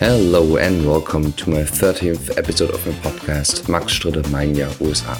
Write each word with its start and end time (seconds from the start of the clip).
Hello 0.00 0.56
and 0.58 0.86
welcome 0.86 1.32
to 1.32 1.50
my 1.50 1.62
13th 1.62 2.38
episode 2.38 2.70
of 2.70 2.86
my 2.86 2.92
podcast, 2.92 3.68
Max 3.68 3.92
Stritte 3.92 4.22
Jahr 4.54 4.70
USA. 4.78 5.18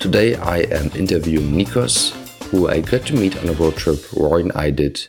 Today 0.00 0.34
I 0.34 0.62
am 0.62 0.90
interviewing 0.96 1.52
Nikos, 1.52 2.10
who 2.46 2.68
I 2.68 2.80
got 2.80 3.06
to 3.06 3.14
meet 3.14 3.38
on 3.38 3.48
a 3.48 3.52
road 3.52 3.76
trip 3.76 4.00
Roy 4.12 4.40
and 4.40 4.52
I 4.54 4.72
did. 4.72 5.06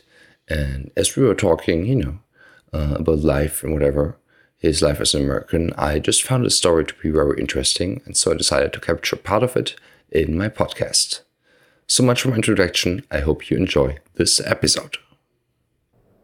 And 0.48 0.92
as 0.96 1.16
we 1.16 1.24
were 1.24 1.34
talking, 1.34 1.84
you 1.84 1.96
know, 1.96 2.18
uh, 2.72 2.94
about 3.00 3.24
life 3.24 3.64
and 3.64 3.72
whatever, 3.72 4.18
his 4.58 4.82
life 4.82 5.00
as 5.00 5.14
an 5.14 5.24
American, 5.24 5.72
I 5.76 5.98
just 5.98 6.22
found 6.22 6.44
the 6.44 6.50
story 6.50 6.84
to 6.84 6.94
be 7.02 7.10
very 7.10 7.40
interesting, 7.40 8.02
and 8.06 8.16
so 8.16 8.30
I 8.30 8.36
decided 8.36 8.72
to 8.74 8.80
capture 8.80 9.16
part 9.16 9.42
of 9.42 9.56
it 9.56 9.74
in 10.12 10.38
my 10.38 10.48
podcast. 10.48 11.22
So 11.88 12.04
much 12.04 12.22
for 12.22 12.28
my 12.28 12.36
introduction. 12.36 13.04
I 13.10 13.18
hope 13.18 13.50
you 13.50 13.56
enjoy 13.56 13.98
this 14.14 14.40
episode. 14.40 14.98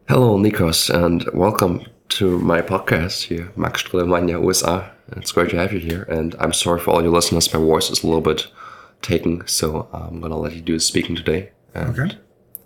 Hello, 0.08 0.38
Nikos, 0.38 0.88
and 0.94 1.28
welcome 1.34 1.84
to 2.10 2.38
my 2.38 2.62
podcast 2.62 3.24
here, 3.24 3.52
Max 3.56 3.82
Strellemania 3.82 4.40
USA. 4.40 4.90
It's 5.16 5.32
great 5.32 5.50
to 5.50 5.56
have 5.56 5.72
you 5.72 5.78
here, 5.78 6.02
and 6.04 6.34
I'm 6.38 6.52
sorry 6.52 6.80
for 6.80 6.90
all 6.90 7.02
your 7.02 7.12
listeners. 7.12 7.52
My 7.52 7.60
voice 7.60 7.90
is 7.90 8.02
a 8.02 8.06
little 8.06 8.20
bit 8.22 8.46
taken, 9.02 9.46
so 9.46 9.88
I'm 9.92 10.20
gonna 10.20 10.38
let 10.38 10.54
you 10.54 10.60
do 10.60 10.74
the 10.74 10.80
speaking 10.80 11.16
today. 11.16 11.50
And 11.74 11.98
Okay. 11.98 12.18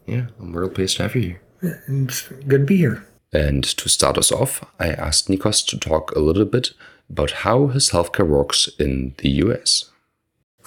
Yeah, 0.06 0.26
I'm 0.40 0.56
real 0.56 0.68
pleased 0.68 0.96
to 0.96 1.04
have 1.04 1.14
you 1.14 1.22
here. 1.22 1.82
It's 1.88 2.28
good 2.28 2.62
to 2.62 2.66
be 2.66 2.76
here. 2.76 3.06
And 3.32 3.64
to 3.64 3.88
start 3.88 4.18
us 4.18 4.32
off, 4.32 4.64
I 4.78 4.88
asked 4.88 5.28
Nikos 5.28 5.64
to 5.68 5.78
talk 5.78 6.12
a 6.12 6.18
little 6.18 6.44
bit 6.44 6.72
about 7.08 7.30
how 7.30 7.68
his 7.68 7.90
healthcare 7.90 8.26
works 8.26 8.68
in 8.78 9.14
the 9.18 9.30
US. 9.44 9.90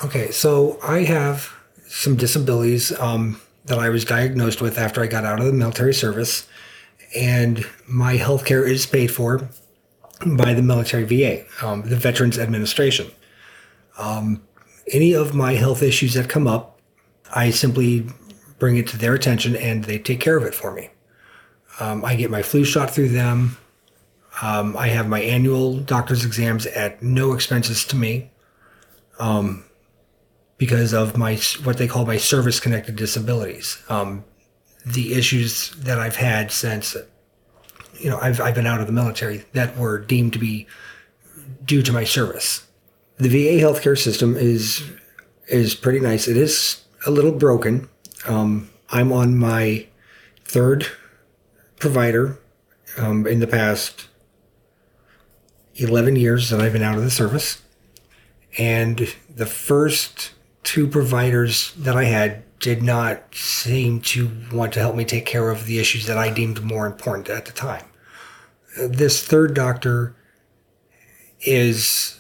Okay, 0.03 0.31
so 0.31 0.79
I 0.83 0.99
have 1.03 1.53
some 1.87 2.15
disabilities 2.15 2.91
um, 2.99 3.39
that 3.65 3.79
I 3.79 3.89
was 3.89 4.05
diagnosed 4.05 4.61
with 4.61 4.77
after 4.77 5.01
I 5.01 5.07
got 5.07 5.25
out 5.25 5.39
of 5.39 5.45
the 5.45 5.53
military 5.53 5.93
service, 5.93 6.47
and 7.15 7.65
my 7.87 8.15
health 8.15 8.45
care 8.45 8.65
is 8.65 8.85
paid 8.85 9.07
for 9.07 9.49
by 10.25 10.53
the 10.53 10.61
military 10.61 11.03
VA, 11.03 11.45
um, 11.65 11.81
the 11.83 11.95
Veterans 11.95 12.37
Administration. 12.37 13.11
Um, 13.97 14.41
any 14.91 15.13
of 15.13 15.33
my 15.33 15.53
health 15.53 15.81
issues 15.81 16.13
that 16.13 16.29
come 16.29 16.47
up, 16.47 16.79
I 17.33 17.49
simply 17.49 18.07
bring 18.59 18.77
it 18.77 18.87
to 18.87 18.97
their 18.97 19.13
attention 19.13 19.55
and 19.55 19.83
they 19.83 19.99
take 19.99 20.19
care 20.19 20.37
of 20.37 20.43
it 20.43 20.53
for 20.53 20.71
me. 20.71 20.89
Um, 21.79 22.05
I 22.05 22.15
get 22.15 22.31
my 22.31 22.41
flu 22.41 22.63
shot 22.63 22.91
through 22.91 23.09
them. 23.09 23.57
Um, 24.41 24.75
I 24.77 24.87
have 24.89 25.07
my 25.07 25.21
annual 25.21 25.77
doctor's 25.79 26.25
exams 26.25 26.65
at 26.67 27.01
no 27.01 27.33
expenses 27.33 27.85
to 27.85 27.95
me 27.95 28.31
because 30.57 30.93
of 30.93 31.17
my 31.17 31.37
what 31.63 31.77
they 31.77 31.87
call 31.87 32.05
my 32.05 32.17
service 32.17 32.59
connected 32.59 32.95
disabilities. 32.95 33.83
The 34.85 35.13
issues 35.13 35.71
that 35.71 35.99
I've 35.99 36.15
had 36.15 36.51
since 36.51 36.95
you 37.99 38.09
know 38.09 38.19
I've 38.19 38.39
I've 38.39 38.55
been 38.55 38.67
out 38.67 38.81
of 38.81 38.87
the 38.87 38.93
military 38.93 39.45
that 39.53 39.77
were 39.77 39.97
deemed 39.97 40.33
to 40.33 40.39
be 40.39 40.67
due 41.63 41.81
to 41.81 41.91
my 41.91 42.03
service. 42.03 42.67
The 43.17 43.29
VA 43.29 43.63
healthcare 43.63 43.97
system 43.97 44.35
is 44.35 44.83
is 45.47 45.75
pretty 45.75 45.99
nice. 45.99 46.27
It 46.27 46.37
is 46.37 46.83
a 47.05 47.11
little 47.11 47.31
broken. 47.31 47.89
Um, 48.27 48.69
I'm 48.89 49.11
on 49.11 49.37
my 49.37 49.87
third 50.43 50.87
provider 51.79 52.37
um, 52.97 53.27
in 53.27 53.39
the 53.39 53.47
past 53.47 54.07
11 55.75 56.15
years 56.15 56.49
that 56.49 56.61
I've 56.61 56.73
been 56.73 56.81
out 56.81 56.97
of 56.97 57.03
the 57.03 57.11
service. 57.11 57.61
And 58.57 59.13
the 59.33 59.45
first 59.45 60.31
two 60.63 60.87
providers 60.87 61.73
that 61.77 61.95
I 61.97 62.05
had 62.05 62.43
did 62.65 62.81
not 62.81 63.35
seem 63.35 64.01
to 64.01 64.27
want 64.51 64.73
to 64.73 64.79
help 64.79 64.95
me 64.95 65.05
take 65.05 65.23
care 65.23 65.51
of 65.51 65.67
the 65.67 65.77
issues 65.77 66.07
that 66.07 66.17
I 66.17 66.33
deemed 66.33 66.63
more 66.63 66.87
important 66.87 67.29
at 67.29 67.45
the 67.45 67.51
time. 67.51 67.85
This 68.75 69.23
third 69.23 69.53
doctor 69.53 70.15
is 71.41 72.19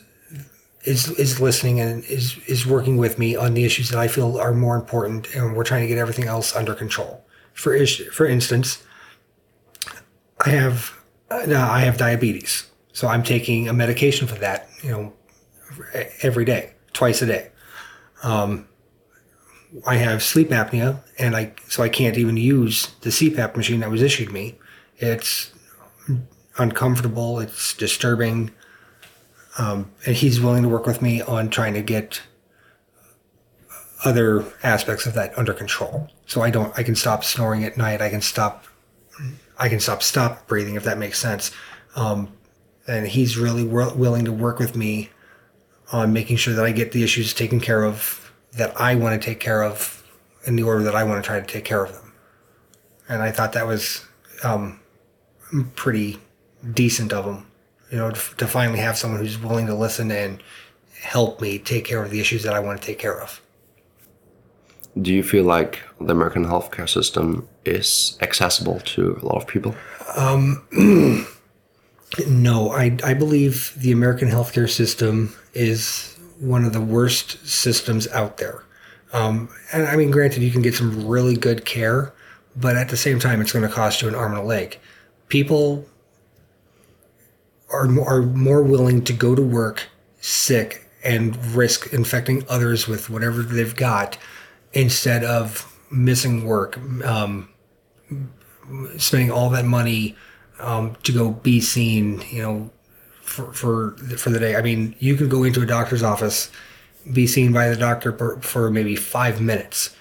is 0.83 1.09
is 1.17 1.41
listening 1.41 1.79
and 1.79 2.03
is 2.03 2.37
is 2.45 2.67
working 2.67 2.97
with 2.97 3.17
me 3.17 3.35
on 3.35 3.55
the 3.55 3.65
issues 3.65 3.89
that 3.89 3.97
I 3.97 4.07
feel 4.07 4.39
are 4.39 4.53
more 4.53 4.75
important, 4.75 5.33
and 5.33 5.55
we're 5.55 5.63
trying 5.63 5.81
to 5.81 5.87
get 5.87 5.97
everything 5.97 6.27
else 6.27 6.55
under 6.55 6.75
control. 6.75 7.25
For 7.53 7.73
issue, 7.73 8.11
for 8.11 8.27
instance, 8.27 8.83
I 10.45 10.51
have 10.51 10.93
uh, 11.31 11.47
I 11.47 11.79
have 11.79 11.97
diabetes, 11.97 12.69
so 12.93 13.07
I'm 13.07 13.23
taking 13.23 13.67
a 13.67 13.73
medication 13.73 14.27
for 14.27 14.35
that. 14.35 14.69
You 14.83 14.91
know, 14.91 15.13
every 16.21 16.45
day, 16.45 16.75
twice 16.93 17.23
a 17.23 17.25
day. 17.25 17.49
Um, 18.21 18.67
I 19.85 19.95
have 19.95 20.23
sleep 20.23 20.49
apnea, 20.49 21.01
and 21.17 21.35
I 21.35 21.53
so 21.67 21.83
I 21.83 21.89
can't 21.89 22.17
even 22.17 22.37
use 22.37 22.87
the 23.01 23.09
CPAP 23.09 23.55
machine 23.55 23.79
that 23.81 23.89
was 23.89 24.01
issued 24.01 24.31
me. 24.31 24.57
It's 24.97 25.51
uncomfortable. 26.57 27.39
It's 27.39 27.73
disturbing, 27.73 28.51
um, 29.57 29.91
and 30.05 30.15
he's 30.15 30.39
willing 30.39 30.63
to 30.63 30.69
work 30.69 30.85
with 30.85 31.01
me 31.01 31.21
on 31.21 31.49
trying 31.49 31.73
to 31.73 31.81
get 31.81 32.21
other 34.03 34.45
aspects 34.63 35.05
of 35.05 35.13
that 35.15 35.37
under 35.37 35.53
control. 35.53 36.09
So 36.27 36.41
I 36.41 36.49
don't. 36.49 36.77
I 36.77 36.83
can 36.83 36.95
stop 36.95 37.23
snoring 37.23 37.63
at 37.63 37.77
night. 37.77 38.01
I 38.01 38.09
can 38.09 38.21
stop. 38.21 38.65
I 39.57 39.69
can 39.69 39.79
stop 39.79 40.03
stop 40.03 40.47
breathing 40.47 40.75
if 40.75 40.83
that 40.83 40.97
makes 40.97 41.19
sense. 41.19 41.51
Um, 41.95 42.31
and 42.87 43.07
he's 43.07 43.37
really 43.37 43.63
wi- 43.63 43.93
willing 43.93 44.25
to 44.25 44.31
work 44.31 44.59
with 44.59 44.75
me 44.75 45.09
on 45.91 46.13
making 46.13 46.37
sure 46.37 46.53
that 46.53 46.65
I 46.65 46.71
get 46.71 46.91
the 46.91 47.03
issues 47.03 47.33
taken 47.33 47.59
care 47.59 47.83
of 47.83 48.24
that 48.57 48.79
I 48.79 48.95
want 48.95 49.21
to 49.21 49.25
take 49.25 49.39
care 49.39 49.63
of 49.63 50.03
in 50.45 50.55
the 50.55 50.63
order 50.63 50.83
that 50.83 50.95
I 50.95 51.03
want 51.03 51.23
to 51.23 51.27
try 51.27 51.39
to 51.39 51.45
take 51.45 51.65
care 51.65 51.83
of 51.83 51.93
them. 51.93 52.13
And 53.09 53.21
I 53.21 53.31
thought 53.31 53.53
that 53.53 53.67
was 53.67 54.05
um, 54.43 54.79
pretty 55.75 56.17
decent 56.73 57.13
of 57.13 57.25
them, 57.25 57.47
you 57.91 57.97
know, 57.97 58.11
to, 58.11 58.35
to 58.37 58.47
finally 58.47 58.79
have 58.79 58.97
someone 58.97 59.19
who's 59.19 59.37
willing 59.37 59.67
to 59.67 59.75
listen 59.75 60.11
and 60.11 60.41
help 61.01 61.41
me 61.41 61.59
take 61.59 61.85
care 61.85 62.03
of 62.03 62.09
the 62.09 62.19
issues 62.19 62.43
that 62.43 62.53
I 62.53 62.59
want 62.59 62.81
to 62.81 62.85
take 62.85 62.99
care 62.99 63.19
of. 63.19 63.41
Do 65.01 65.13
you 65.13 65.23
feel 65.23 65.43
like 65.43 65.81
the 65.99 66.13
American 66.13 66.45
healthcare 66.45 66.87
system 66.87 67.47
is 67.65 68.17
accessible 68.21 68.79
to 68.79 69.19
a 69.21 69.25
lot 69.25 69.35
of 69.37 69.47
people? 69.47 69.75
No, 72.27 72.69
I, 72.71 72.97
I 73.03 73.13
believe 73.13 73.73
the 73.77 73.91
American 73.91 74.29
healthcare 74.29 74.69
system 74.69 75.35
is 75.53 76.14
one 76.39 76.65
of 76.65 76.73
the 76.73 76.81
worst 76.81 77.45
systems 77.47 78.07
out 78.09 78.37
there. 78.37 78.63
Um, 79.13 79.49
and 79.71 79.87
I 79.87 79.95
mean, 79.95 80.11
granted, 80.11 80.43
you 80.43 80.51
can 80.51 80.61
get 80.61 80.75
some 80.75 81.07
really 81.07 81.35
good 81.35 81.65
care, 81.65 82.13
but 82.55 82.75
at 82.75 82.89
the 82.89 82.97
same 82.97 83.19
time, 83.19 83.41
it's 83.41 83.51
going 83.51 83.67
to 83.67 83.73
cost 83.73 84.01
you 84.01 84.07
an 84.07 84.15
arm 84.15 84.33
and 84.33 84.41
a 84.41 84.45
leg. 84.45 84.79
People 85.29 85.85
are 87.71 87.87
more, 87.87 88.07
are 88.07 88.21
more 88.21 88.61
willing 88.61 89.03
to 89.05 89.13
go 89.13 89.35
to 89.35 89.41
work 89.41 89.87
sick 90.19 90.89
and 91.03 91.37
risk 91.55 91.93
infecting 91.93 92.43
others 92.49 92.87
with 92.87 93.09
whatever 93.09 93.43
they've 93.43 93.75
got 93.75 94.17
instead 94.73 95.23
of 95.23 95.71
missing 95.91 96.45
work, 96.45 96.77
um, 97.05 97.49
spending 98.97 99.31
all 99.31 99.49
that 99.51 99.65
money 99.65 100.15
um, 100.59 100.95
to 101.03 101.11
go 101.11 101.29
be 101.31 101.61
seen, 101.61 102.23
you 102.29 102.41
know, 102.41 102.69
for, 103.25 103.51
for 103.53 103.91
for 104.17 104.29
the 104.29 104.39
day. 104.39 104.55
I 104.55 104.61
mean, 104.61 104.95
you 104.99 105.15
can 105.15 105.27
go 105.29 105.43
into 105.43 105.61
a 105.61 105.65
doctor's 105.65 106.03
office, 106.03 106.49
be 107.11 107.27
seen 107.27 107.51
by 107.51 107.69
the 107.69 107.75
doctor 107.75 108.15
for, 108.17 108.39
for 108.41 108.71
maybe 108.71 108.95
five 108.95 109.41
minutes, 109.41 109.95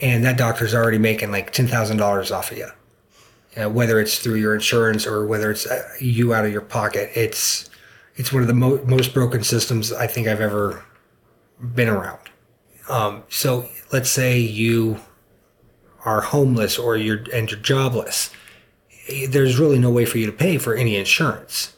and 0.00 0.24
that 0.24 0.36
doctor's 0.36 0.74
already 0.74 0.98
making 0.98 1.30
like 1.30 1.52
ten 1.52 1.66
thousand 1.66 1.96
dollars 1.96 2.30
off 2.30 2.50
of 2.50 2.58
you. 2.58 2.68
Uh, 3.56 3.70
whether 3.70 4.00
it's 4.00 4.18
through 4.18 4.34
your 4.34 4.54
insurance 4.54 5.06
or 5.06 5.26
whether 5.26 5.50
it's 5.50 5.66
uh, 5.66 5.88
you 6.00 6.34
out 6.34 6.44
of 6.44 6.52
your 6.52 6.60
pocket, 6.60 7.10
it's 7.14 7.70
it's 8.16 8.32
one 8.32 8.42
of 8.42 8.48
the 8.48 8.54
mo- 8.54 8.84
most 8.84 9.14
broken 9.14 9.42
systems 9.42 9.92
I 9.92 10.06
think 10.06 10.26
I've 10.26 10.40
ever 10.40 10.84
been 11.60 11.88
around. 11.88 12.20
Um, 12.88 13.22
so 13.28 13.68
let's 13.92 14.10
say 14.10 14.38
you 14.38 15.00
are 16.04 16.20
homeless 16.20 16.78
or 16.78 16.96
you're 16.96 17.24
and 17.32 17.50
you're 17.50 17.60
jobless 17.60 18.30
there's 19.28 19.58
really 19.58 19.78
no 19.78 19.90
way 19.90 20.04
for 20.04 20.18
you 20.18 20.26
to 20.26 20.32
pay 20.32 20.58
for 20.58 20.74
any 20.74 20.96
insurance. 20.96 21.73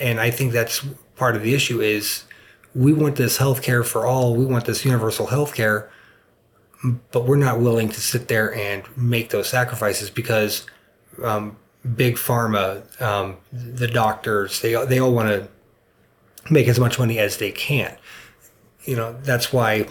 And 0.00 0.18
I 0.18 0.30
think 0.30 0.52
that's 0.52 0.84
part 1.16 1.36
of 1.36 1.42
the 1.42 1.54
issue 1.54 1.80
is 1.80 2.24
we 2.74 2.92
want 2.92 3.16
this 3.16 3.36
health 3.36 3.62
care 3.62 3.84
for 3.84 4.06
all, 4.06 4.34
we 4.34 4.46
want 4.46 4.64
this 4.64 4.84
universal 4.84 5.26
health 5.26 5.54
care, 5.54 5.90
but 7.12 7.26
we're 7.26 7.36
not 7.36 7.60
willing 7.60 7.90
to 7.90 8.00
sit 8.00 8.28
there 8.28 8.54
and 8.54 8.84
make 8.96 9.30
those 9.30 9.48
sacrifices 9.48 10.08
because 10.08 10.66
um, 11.22 11.56
big 11.94 12.16
pharma, 12.16 13.00
um, 13.02 13.36
the 13.52 13.86
doctors, 13.86 14.60
they, 14.62 14.72
they 14.86 14.98
all 14.98 15.12
want 15.12 15.28
to 15.28 15.48
make 16.50 16.68
as 16.68 16.80
much 16.80 16.98
money 16.98 17.18
as 17.18 17.36
they 17.36 17.52
can. 17.52 17.96
You 18.84 18.96
know, 18.96 19.12
that's 19.22 19.52
why 19.52 19.88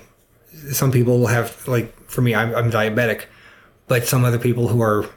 some 0.72 0.92
people 0.92 1.20
will 1.20 1.28
have, 1.28 1.68
like, 1.68 1.96
for 2.10 2.22
me, 2.22 2.34
I'm, 2.34 2.56
I'm 2.56 2.72
diabetic, 2.72 3.26
but 3.88 4.06
some 4.06 4.26
other 4.26 4.40
people 4.40 4.70
who 4.70 4.82
are 4.82 5.08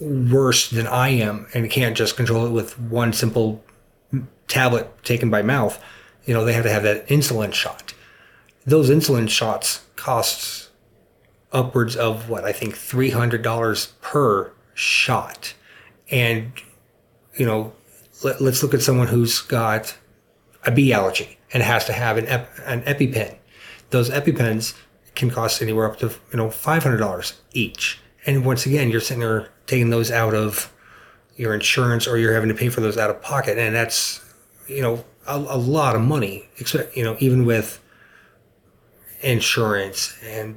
worse 0.00 0.70
than 0.70 0.86
I 0.86 1.08
am 1.08 1.46
and 1.54 1.68
can't 1.70 1.96
just 1.96 2.16
control 2.16 2.46
it 2.46 2.50
with 2.50 2.78
one 2.78 3.12
simple 3.12 3.64
tablet 4.48 5.02
taken 5.04 5.30
by 5.30 5.42
mouth, 5.42 5.82
you 6.24 6.34
know, 6.34 6.44
they 6.44 6.52
have 6.52 6.64
to 6.64 6.70
have 6.70 6.82
that 6.82 7.06
insulin 7.08 7.52
shot. 7.52 7.94
Those 8.64 8.90
insulin 8.90 9.28
shots 9.28 9.84
cost 9.96 10.70
upwards 11.52 11.96
of 11.96 12.28
what 12.28 12.44
I 12.44 12.52
think 12.52 12.76
three 12.76 13.10
hundred 13.10 13.42
dollars 13.42 13.92
per 14.00 14.52
shot, 14.74 15.54
and 16.10 16.52
you 17.34 17.46
know, 17.46 17.72
let, 18.22 18.40
us 18.40 18.62
look 18.62 18.74
at 18.74 18.82
someone 18.82 19.08
who's 19.08 19.40
got 19.40 19.96
a 20.64 20.70
bee 20.70 20.92
allergy 20.92 21.38
and 21.52 21.62
has 21.62 21.84
to 21.86 21.92
have 21.92 22.18
an, 22.18 22.26
ep, 22.28 22.48
an 22.66 22.82
EpiPen. 22.82 23.36
Those 23.90 24.10
EpiPens 24.10 24.74
can 25.14 25.30
cost 25.30 25.60
anywhere 25.60 25.90
up 25.90 25.98
to 25.98 26.08
you 26.30 26.36
know 26.36 26.50
five 26.50 26.82
hundred 26.82 26.98
dollars 26.98 27.40
each. 27.52 28.00
And 28.24 28.44
once 28.44 28.66
again, 28.66 28.90
you're 28.90 29.00
sitting 29.00 29.20
there 29.20 29.48
taking 29.66 29.90
those 29.90 30.10
out 30.10 30.34
of 30.34 30.72
your 31.36 31.54
insurance, 31.54 32.06
or 32.06 32.18
you're 32.18 32.34
having 32.34 32.48
to 32.48 32.54
pay 32.54 32.68
for 32.68 32.80
those 32.80 32.96
out 32.96 33.10
of 33.10 33.22
pocket, 33.22 33.58
and 33.58 33.74
that's 33.74 34.20
you 34.66 34.82
know 34.82 35.04
a, 35.26 35.36
a 35.36 35.58
lot 35.58 35.96
of 35.96 36.02
money. 36.02 36.48
Except, 36.58 36.96
you 36.96 37.04
know, 37.04 37.16
even 37.20 37.46
with 37.46 37.80
insurance 39.22 40.16
and 40.24 40.56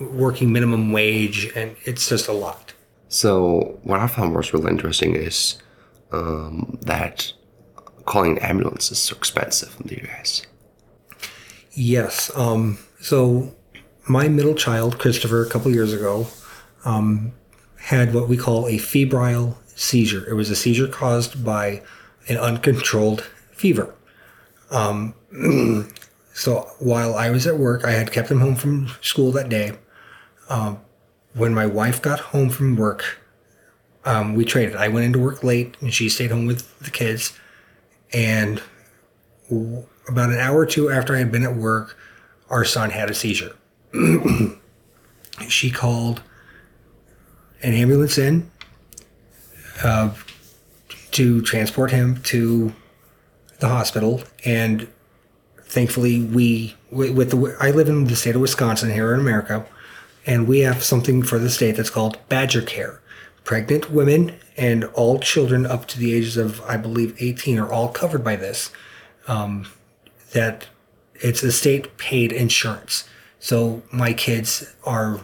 working 0.00 0.52
minimum 0.52 0.92
wage, 0.92 1.50
and 1.54 1.76
it's 1.84 2.08
just 2.08 2.28
a 2.28 2.32
lot. 2.32 2.72
So 3.08 3.78
what 3.82 4.00
I 4.00 4.06
found 4.06 4.34
was 4.34 4.52
really 4.54 4.70
interesting 4.70 5.14
is 5.14 5.58
um, 6.12 6.78
that 6.82 7.32
calling 8.04 8.32
an 8.32 8.38
ambulance 8.38 8.90
is 8.90 8.98
so 8.98 9.16
expensive 9.16 9.76
in 9.80 9.88
the 9.88 10.02
US. 10.08 10.42
Yes. 11.72 12.30
Um, 12.36 12.78
so 13.00 13.54
my 14.08 14.28
middle 14.28 14.54
child, 14.54 14.98
Christopher, 14.98 15.42
a 15.42 15.48
couple 15.48 15.70
years 15.70 15.92
ago, 15.92 16.26
um, 16.84 17.32
had 17.78 18.14
what 18.14 18.28
we 18.28 18.36
call 18.36 18.66
a 18.68 18.78
febrile 18.78 19.58
seizure. 19.74 20.28
It 20.28 20.34
was 20.34 20.50
a 20.50 20.56
seizure 20.56 20.88
caused 20.88 21.44
by 21.44 21.82
an 22.28 22.36
uncontrolled 22.36 23.22
fever. 23.52 23.94
Um, 24.70 25.14
so 26.34 26.70
while 26.78 27.14
I 27.14 27.30
was 27.30 27.46
at 27.46 27.58
work, 27.58 27.84
I 27.84 27.92
had 27.92 28.12
kept 28.12 28.30
him 28.30 28.40
home 28.40 28.54
from 28.54 28.88
school 29.00 29.32
that 29.32 29.48
day. 29.48 29.72
Um, 30.48 30.80
when 31.34 31.54
my 31.54 31.66
wife 31.66 32.02
got 32.02 32.20
home 32.20 32.50
from 32.50 32.76
work, 32.76 33.18
um, 34.04 34.34
we 34.34 34.44
traded. 34.44 34.76
I 34.76 34.88
went 34.88 35.06
into 35.06 35.18
work 35.18 35.42
late 35.42 35.76
and 35.80 35.92
she 35.92 36.08
stayed 36.08 36.30
home 36.30 36.46
with 36.46 36.78
the 36.80 36.90
kids. 36.90 37.32
And 38.12 38.62
about 40.08 40.30
an 40.30 40.38
hour 40.38 40.58
or 40.58 40.66
two 40.66 40.90
after 40.90 41.14
I 41.14 41.18
had 41.18 41.32
been 41.32 41.44
at 41.44 41.56
work, 41.56 41.96
our 42.50 42.64
son 42.64 42.90
had 42.90 43.10
a 43.10 43.14
seizure. 43.14 43.56
she 45.48 45.70
called 45.70 46.22
an 47.62 47.74
ambulance 47.74 48.18
in 48.18 48.50
uh, 49.82 50.14
to 51.12 51.42
transport 51.42 51.90
him 51.90 52.22
to 52.22 52.72
the 53.60 53.68
hospital. 53.68 54.22
And 54.44 54.88
thankfully, 55.60 56.22
we, 56.22 56.76
with 56.90 57.30
the, 57.30 57.56
I 57.60 57.70
live 57.70 57.88
in 57.88 58.04
the 58.04 58.16
state 58.16 58.34
of 58.34 58.40
Wisconsin 58.40 58.90
here 58.90 59.14
in 59.14 59.20
America, 59.20 59.66
and 60.26 60.46
we 60.46 60.60
have 60.60 60.82
something 60.82 61.22
for 61.22 61.38
the 61.38 61.50
state 61.50 61.76
that's 61.76 61.90
called 61.90 62.18
Badger 62.28 62.62
Care. 62.62 63.00
Pregnant 63.44 63.90
women 63.90 64.38
and 64.56 64.84
all 64.84 65.18
children 65.18 65.66
up 65.66 65.86
to 65.88 65.98
the 65.98 66.14
ages 66.14 66.36
of, 66.36 66.60
I 66.62 66.76
believe, 66.76 67.16
18 67.20 67.58
are 67.58 67.72
all 67.72 67.88
covered 67.88 68.22
by 68.22 68.36
this. 68.36 68.70
Um, 69.26 69.66
that 70.32 70.66
it's 71.14 71.42
a 71.42 71.52
state 71.52 71.96
paid 71.96 72.32
insurance. 72.32 73.08
So 73.38 73.82
my 73.92 74.12
kids 74.12 74.74
are 74.84 75.20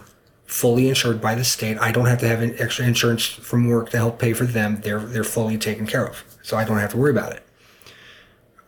fully 0.49 0.89
insured 0.89 1.21
by 1.21 1.35
the 1.35 1.43
state. 1.43 1.77
I 1.79 1.91
don't 1.91 2.07
have 2.07 2.19
to 2.19 2.27
have 2.27 2.41
an 2.41 2.55
extra 2.57 2.83
insurance 2.83 3.23
from 3.23 3.67
work 3.67 3.91
to 3.91 3.97
help 3.97 4.17
pay 4.17 4.33
for 4.33 4.45
them. 4.45 4.81
They're 4.81 4.99
they're 4.99 5.23
fully 5.23 5.59
taken 5.59 5.85
care 5.85 6.05
of, 6.07 6.23
so 6.41 6.57
I 6.57 6.65
don't 6.65 6.79
have 6.79 6.91
to 6.91 6.97
worry 6.97 7.11
about 7.11 7.33
it. 7.33 7.43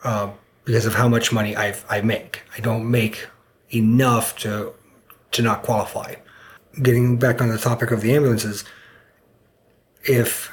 Uh, 0.03 0.29
because 0.63 0.85
of 0.85 0.93
how 0.93 1.09
much 1.09 1.31
money 1.31 1.57
I 1.57 1.75
I 1.89 2.01
make, 2.01 2.43
I 2.55 2.59
don't 2.59 2.89
make 2.89 3.27
enough 3.71 4.37
to 4.39 4.73
to 5.31 5.41
not 5.41 5.63
qualify. 5.63 6.15
Getting 6.81 7.17
back 7.17 7.41
on 7.41 7.49
the 7.49 7.57
topic 7.57 7.89
of 7.89 8.01
the 8.01 8.13
ambulances, 8.13 8.63
if 10.03 10.51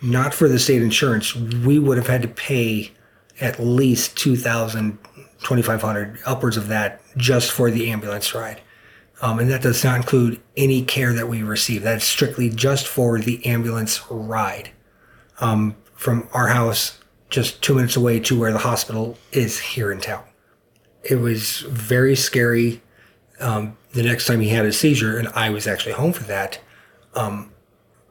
not 0.00 0.32
for 0.32 0.48
the 0.48 0.58
state 0.58 0.82
insurance, 0.82 1.36
we 1.36 1.78
would 1.78 1.98
have 1.98 2.06
had 2.06 2.22
to 2.22 2.28
pay 2.28 2.92
at 3.42 3.60
least 3.60 4.16
2000 4.16 4.98
2500 5.42 6.18
upwards 6.24 6.56
of 6.56 6.68
that 6.68 7.02
just 7.16 7.50
for 7.50 7.70
the 7.70 7.90
ambulance 7.90 8.34
ride 8.34 8.60
um, 9.22 9.38
and 9.38 9.50
that 9.50 9.62
does 9.62 9.84
not 9.84 9.96
include 9.96 10.40
any 10.56 10.82
care 10.82 11.12
that 11.12 11.28
we 11.28 11.42
receive. 11.42 11.82
That's 11.82 12.04
strictly 12.04 12.48
just 12.48 12.86
for 12.86 13.18
the 13.18 13.44
ambulance 13.46 14.02
ride. 14.10 14.70
Um, 15.40 15.76
from 15.94 16.28
our 16.32 16.48
house 16.48 16.98
just 17.28 17.62
two 17.62 17.74
minutes 17.74 17.96
away 17.96 18.18
to 18.20 18.38
where 18.38 18.52
the 18.52 18.58
hospital 18.58 19.16
is 19.32 19.60
here 19.60 19.92
in 19.92 20.00
town. 20.00 20.24
It 21.02 21.16
was 21.16 21.60
very 21.60 22.16
scary. 22.16 22.82
Um, 23.38 23.76
the 23.92 24.02
next 24.02 24.26
time 24.26 24.40
he 24.40 24.50
had 24.50 24.66
a 24.66 24.72
seizure 24.72 25.18
and 25.18 25.26
i 25.28 25.50
was 25.50 25.66
actually 25.66 25.92
home 25.92 26.12
for 26.12 26.22
that 26.24 26.60
um, 27.14 27.50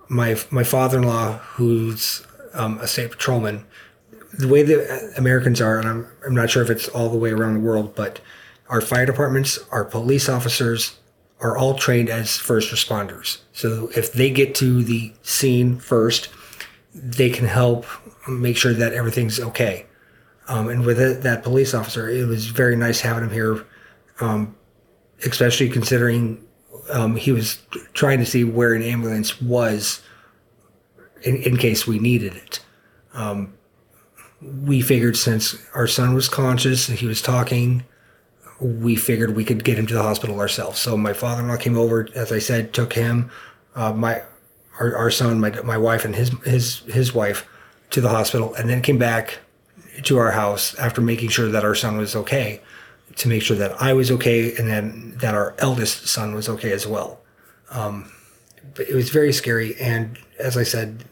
my 0.09 0.35
my 0.49 0.63
father-in-law 0.63 1.37
who's 1.37 2.25
um, 2.53 2.79
a 2.79 2.87
state 2.87 3.11
patrolman 3.11 3.65
the 4.33 4.47
way 4.47 4.63
that 4.63 5.13
Americans 5.17 5.59
are, 5.59 5.79
and 5.79 5.87
I'm, 5.87 6.07
I'm 6.25 6.35
not 6.35 6.49
sure 6.49 6.63
if 6.63 6.69
it's 6.69 6.87
all 6.89 7.09
the 7.09 7.17
way 7.17 7.31
around 7.31 7.55
the 7.55 7.59
world, 7.59 7.95
but 7.95 8.21
our 8.69 8.81
fire 8.81 9.05
departments, 9.05 9.59
our 9.71 9.83
police 9.83 10.29
officers 10.29 10.97
are 11.39 11.57
all 11.57 11.73
trained 11.73 12.09
as 12.09 12.37
first 12.37 12.71
responders. 12.71 13.39
So 13.53 13.89
if 13.95 14.13
they 14.13 14.29
get 14.29 14.55
to 14.55 14.83
the 14.83 15.13
scene 15.23 15.79
first, 15.79 16.29
they 16.93 17.29
can 17.29 17.47
help 17.47 17.85
make 18.27 18.57
sure 18.57 18.73
that 18.73 18.93
everything's 18.93 19.39
okay. 19.39 19.85
Um, 20.47 20.69
and 20.69 20.85
with 20.85 20.99
it, 20.99 21.21
that 21.23 21.43
police 21.43 21.73
officer, 21.73 22.09
it 22.09 22.27
was 22.27 22.47
very 22.47 22.75
nice 22.75 23.01
having 23.01 23.23
him 23.23 23.31
here, 23.31 23.65
um, 24.19 24.55
especially 25.23 25.69
considering 25.69 26.43
um, 26.91 27.15
he 27.15 27.31
was 27.31 27.61
trying 27.93 28.19
to 28.19 28.25
see 28.25 28.43
where 28.43 28.73
an 28.73 28.81
ambulance 28.81 29.41
was 29.41 30.01
in, 31.21 31.37
in 31.37 31.57
case 31.57 31.85
we 31.85 31.99
needed 31.99 32.35
it. 32.35 32.59
Um, 33.13 33.53
we 34.41 34.81
figured 34.81 35.17
since 35.17 35.55
our 35.73 35.87
son 35.87 36.13
was 36.13 36.29
conscious 36.29 36.89
and 36.89 36.97
he 36.97 37.05
was 37.05 37.21
talking, 37.21 37.83
we 38.59 38.95
figured 38.95 39.35
we 39.35 39.45
could 39.45 39.63
get 39.63 39.77
him 39.77 39.87
to 39.87 39.93
the 39.93 40.03
hospital 40.03 40.39
ourselves. 40.39 40.79
So 40.79 40.97
my 40.97 41.13
father-in-law 41.13 41.57
came 41.57 41.77
over, 41.77 42.07
as 42.15 42.31
I 42.31 42.39
said, 42.39 42.73
took 42.73 42.93
him, 42.93 43.31
uh, 43.75 43.93
my 43.93 44.23
our, 44.79 44.95
our 44.95 45.11
son, 45.11 45.39
my 45.39 45.51
my 45.61 45.77
wife, 45.77 46.05
and 46.05 46.15
his 46.15 46.29
his 46.43 46.79
his 46.79 47.13
wife 47.13 47.47
to 47.91 48.01
the 48.01 48.09
hospital, 48.09 48.53
and 48.55 48.69
then 48.69 48.81
came 48.81 48.97
back 48.97 49.39
to 50.03 50.17
our 50.17 50.31
house 50.31 50.75
after 50.75 51.01
making 51.01 51.29
sure 51.29 51.49
that 51.49 51.63
our 51.63 51.75
son 51.75 51.97
was 51.97 52.15
okay, 52.15 52.61
to 53.15 53.27
make 53.27 53.41
sure 53.41 53.57
that 53.57 53.81
I 53.81 53.93
was 53.93 54.11
okay, 54.11 54.55
and 54.55 54.67
then 54.67 55.13
that 55.17 55.33
our 55.35 55.55
eldest 55.59 56.07
son 56.07 56.33
was 56.33 56.47
okay 56.49 56.71
as 56.71 56.87
well. 56.87 57.19
Um, 57.71 58.11
it 58.77 58.95
was 58.95 59.09
very 59.09 59.33
scary, 59.33 59.75
and 59.79 60.17
as 60.39 60.55
I 60.55 60.63
said, 60.63 61.03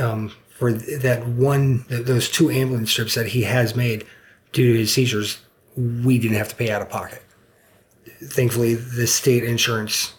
um, 0.00 0.30
for 0.58 0.72
that 0.72 1.26
one, 1.26 1.84
those 1.88 2.30
two 2.30 2.50
ambulance 2.50 2.92
trips 2.92 3.14
that 3.14 3.26
he 3.26 3.42
has 3.42 3.76
made 3.76 4.06
due 4.52 4.72
to 4.72 4.78
his 4.78 4.92
seizures, 4.92 5.38
we 5.76 6.18
didn't 6.18 6.36
have 6.36 6.48
to 6.48 6.56
pay 6.56 6.70
out 6.70 6.82
of 6.82 6.88
pocket. 6.88 7.22
Thankfully, 8.22 8.74
the 8.74 9.06
state 9.06 9.44
insurance 9.44 10.14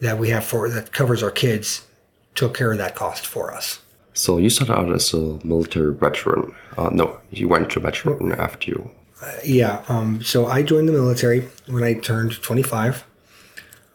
that 0.00 0.18
we 0.18 0.30
have 0.30 0.44
for 0.44 0.68
that 0.68 0.92
covers 0.92 1.22
our 1.22 1.30
kids 1.30 1.86
took 2.34 2.54
care 2.54 2.72
of 2.72 2.78
that 2.78 2.94
cost 2.94 3.26
for 3.26 3.52
us. 3.52 3.80
So 4.12 4.38
you 4.38 4.48
started 4.48 4.74
out 4.74 4.92
as 4.92 5.12
a 5.12 5.38
military 5.44 5.92
veteran. 5.92 6.54
Uh, 6.78 6.90
no, 6.92 7.20
you 7.30 7.48
went 7.48 7.70
to 7.70 7.80
veteran 7.80 8.32
after 8.32 8.70
you. 8.70 8.90
Uh, 9.20 9.32
yeah. 9.44 9.82
Um, 9.88 10.22
so 10.22 10.46
I 10.46 10.62
joined 10.62 10.88
the 10.88 10.92
military 10.92 11.48
when 11.66 11.82
I 11.82 11.94
turned 11.94 12.40
25. 12.40 13.04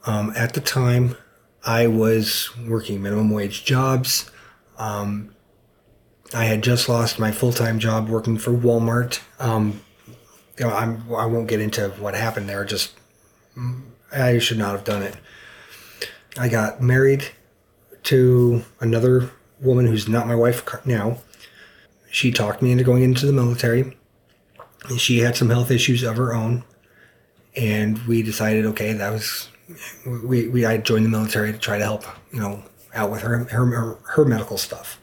Um, 0.06 0.34
at 0.36 0.54
the 0.54 0.62
time, 0.62 1.16
I 1.66 1.88
was 1.88 2.50
working 2.68 3.02
minimum 3.02 3.30
wage 3.30 3.66
jobs. 3.66 4.30
Um, 4.78 5.36
I 6.34 6.46
had 6.46 6.64
just 6.64 6.88
lost 6.88 7.20
my 7.20 7.32
full 7.32 7.54
time 7.54 7.80
job 7.80 8.10
working 8.10 8.38
for 8.38 8.52
Walmart. 8.52 9.20
Um, 9.40 9.82
you 10.60 10.66
know, 10.66 10.74
I'm, 10.74 11.04
I 11.14 11.26
won't 11.26 11.48
get 11.48 11.62
into 11.62 11.90
what 12.00 12.16
happened 12.16 12.50
there. 12.50 12.66
Just 12.66 12.94
I 14.12 14.40
should 14.40 14.58
not 14.58 14.72
have 14.72 14.84
done 14.84 15.04
it. 15.04 15.16
I 16.38 16.50
got 16.50 16.82
married 16.82 17.30
to 18.04 18.64
another 18.80 19.32
woman 19.62 19.88
who's 19.88 20.08
not 20.08 20.28
my 20.28 20.36
wife 20.36 20.64
now. 20.86 21.18
She 22.12 22.32
talked 22.32 22.62
me 22.62 22.72
into 22.72 22.84
going 22.84 23.04
into 23.04 23.26
the 23.26 23.34
military. 23.34 23.96
She 24.98 25.20
had 25.20 25.36
some 25.36 25.50
health 25.50 25.72
issues 25.72 26.04
of 26.04 26.18
her 26.18 26.34
own, 26.34 26.64
and 27.56 28.00
we 28.08 28.24
decided, 28.24 28.66
okay, 28.66 28.94
that 28.94 29.12
was 29.12 29.50
we, 30.06 30.48
we 30.48 30.66
I 30.66 30.78
joined 30.78 31.06
the 31.06 31.10
military 31.10 31.52
to 31.52 31.58
try 31.58 31.78
to 31.78 31.84
help 31.84 32.04
you 32.34 32.40
know 32.40 32.64
out 32.94 33.12
with 33.12 33.22
her 33.22 33.46
her 33.46 33.98
her 34.04 34.26
medical 34.26 34.58
stuff. 34.58 35.00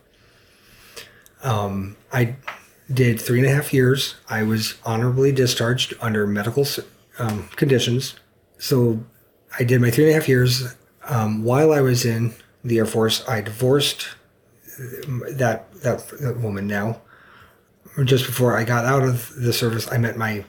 Um, 1.42 1.96
I 2.12 2.36
did 2.92 3.20
three 3.20 3.40
and 3.40 3.48
a 3.48 3.54
half 3.54 3.72
years. 3.72 4.14
I 4.28 4.42
was 4.42 4.74
honorably 4.84 5.32
discharged 5.32 5.94
under 6.00 6.26
medical 6.26 6.66
um, 7.18 7.48
conditions. 7.56 8.14
So 8.58 9.04
I 9.58 9.64
did 9.64 9.80
my 9.80 9.90
three 9.90 10.04
and 10.04 10.12
a 10.12 10.14
half 10.14 10.28
years. 10.28 10.74
Um, 11.08 11.44
while 11.44 11.72
I 11.72 11.80
was 11.80 12.04
in 12.04 12.34
the 12.64 12.78
Air 12.78 12.86
Force, 12.86 13.26
I 13.28 13.40
divorced 13.40 14.08
that, 14.78 15.72
that 15.82 16.08
that 16.20 16.38
woman. 16.38 16.66
Now, 16.66 17.00
just 18.04 18.26
before 18.26 18.56
I 18.56 18.64
got 18.64 18.84
out 18.84 19.02
of 19.02 19.34
the 19.36 19.52
service, 19.52 19.90
I 19.90 19.98
met 19.98 20.16
my 20.16 20.44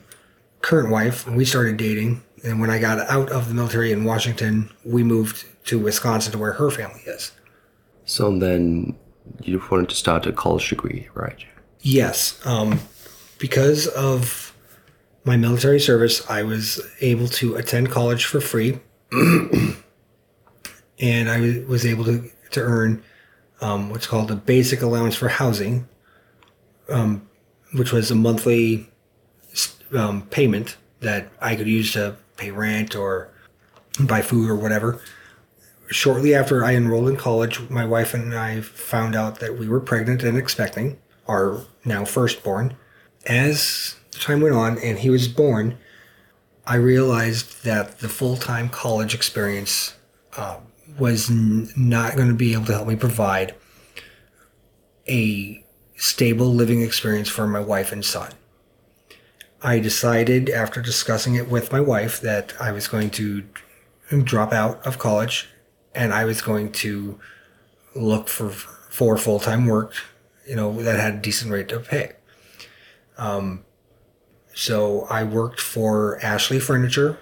current 0.60 0.90
wife, 0.90 1.26
and 1.26 1.36
we 1.36 1.44
started 1.44 1.76
dating. 1.76 2.22
And 2.44 2.60
when 2.60 2.70
I 2.70 2.78
got 2.78 2.98
out 3.08 3.30
of 3.30 3.48
the 3.48 3.54
military 3.54 3.90
in 3.92 4.04
Washington, 4.04 4.70
we 4.84 5.02
moved 5.02 5.44
to 5.66 5.78
Wisconsin, 5.78 6.32
to 6.32 6.38
where 6.38 6.52
her 6.52 6.70
family 6.70 7.00
is. 7.06 7.32
So 8.04 8.36
then, 8.38 8.96
you 9.42 9.62
wanted 9.70 9.88
to 9.90 9.94
start 9.94 10.26
a 10.26 10.32
college 10.32 10.68
degree, 10.68 11.08
right? 11.14 11.44
Yes. 11.80 12.44
Um, 12.46 12.80
because 13.38 13.86
of 13.86 14.54
my 15.24 15.36
military 15.36 15.80
service, 15.80 16.28
I 16.28 16.42
was 16.42 16.80
able 17.00 17.28
to 17.28 17.56
attend 17.56 17.90
college 17.90 18.24
for 18.24 18.40
free. 18.40 18.80
and 21.00 21.28
I 21.30 21.62
was 21.66 21.86
able 21.86 22.04
to, 22.04 22.30
to 22.50 22.60
earn 22.60 23.02
um, 23.60 23.90
what's 23.90 24.06
called 24.06 24.30
a 24.30 24.36
basic 24.36 24.82
allowance 24.82 25.14
for 25.14 25.28
housing, 25.28 25.88
um, 26.88 27.28
which 27.72 27.92
was 27.92 28.10
a 28.10 28.14
monthly 28.14 28.88
um, 29.94 30.22
payment 30.22 30.76
that 31.00 31.28
I 31.40 31.56
could 31.56 31.68
use 31.68 31.92
to 31.92 32.16
pay 32.36 32.50
rent 32.50 32.94
or 32.96 33.30
buy 34.00 34.22
food 34.22 34.50
or 34.50 34.56
whatever. 34.56 35.00
Shortly 35.90 36.34
after 36.34 36.64
I 36.64 36.74
enrolled 36.74 37.08
in 37.08 37.16
college, 37.16 37.60
my 37.70 37.84
wife 37.84 38.12
and 38.14 38.34
I 38.34 38.60
found 38.60 39.16
out 39.16 39.40
that 39.40 39.58
we 39.58 39.68
were 39.68 39.80
pregnant 39.80 40.22
and 40.22 40.36
expecting 40.36 40.98
our 41.28 41.64
now 41.84 42.04
firstborn. 42.04 42.76
As 43.26 43.96
time 44.10 44.40
went 44.40 44.54
on 44.54 44.78
and 44.78 44.98
he 44.98 45.10
was 45.10 45.28
born, 45.28 45.78
I 46.66 46.76
realized 46.76 47.64
that 47.64 48.00
the 48.00 48.08
full 48.08 48.36
time 48.36 48.68
college 48.68 49.14
experience 49.14 49.96
uh, 50.36 50.58
was 50.98 51.30
n- 51.30 51.68
not 51.76 52.16
going 52.16 52.28
to 52.28 52.34
be 52.34 52.52
able 52.52 52.66
to 52.66 52.72
help 52.72 52.88
me 52.88 52.96
provide 52.96 53.54
a 55.08 55.64
stable 55.96 56.52
living 56.52 56.82
experience 56.82 57.28
for 57.28 57.46
my 57.46 57.60
wife 57.60 57.92
and 57.92 58.04
son. 58.04 58.32
I 59.60 59.80
decided 59.80 60.48
after 60.48 60.80
discussing 60.80 61.34
it 61.34 61.48
with 61.48 61.72
my 61.72 61.80
wife 61.80 62.20
that 62.20 62.54
I 62.60 62.70
was 62.70 62.86
going 62.86 63.10
to 63.10 63.44
drop 64.22 64.52
out 64.52 64.86
of 64.86 64.98
college 64.98 65.48
and 65.94 66.12
I 66.12 66.24
was 66.24 66.40
going 66.40 66.72
to 66.72 67.18
look 67.94 68.28
for 68.28 68.50
for 68.50 69.16
full 69.16 69.40
time 69.40 69.66
work, 69.66 69.94
you 70.48 70.56
know, 70.56 70.72
that 70.82 70.98
had 70.98 71.14
a 71.14 71.18
decent 71.18 71.52
rate 71.52 71.70
of 71.72 71.86
pay. 71.86 72.12
Um, 73.18 73.64
so 74.54 75.02
I 75.10 75.22
worked 75.22 75.60
for 75.60 76.18
Ashley 76.20 76.58
Furniture 76.58 77.18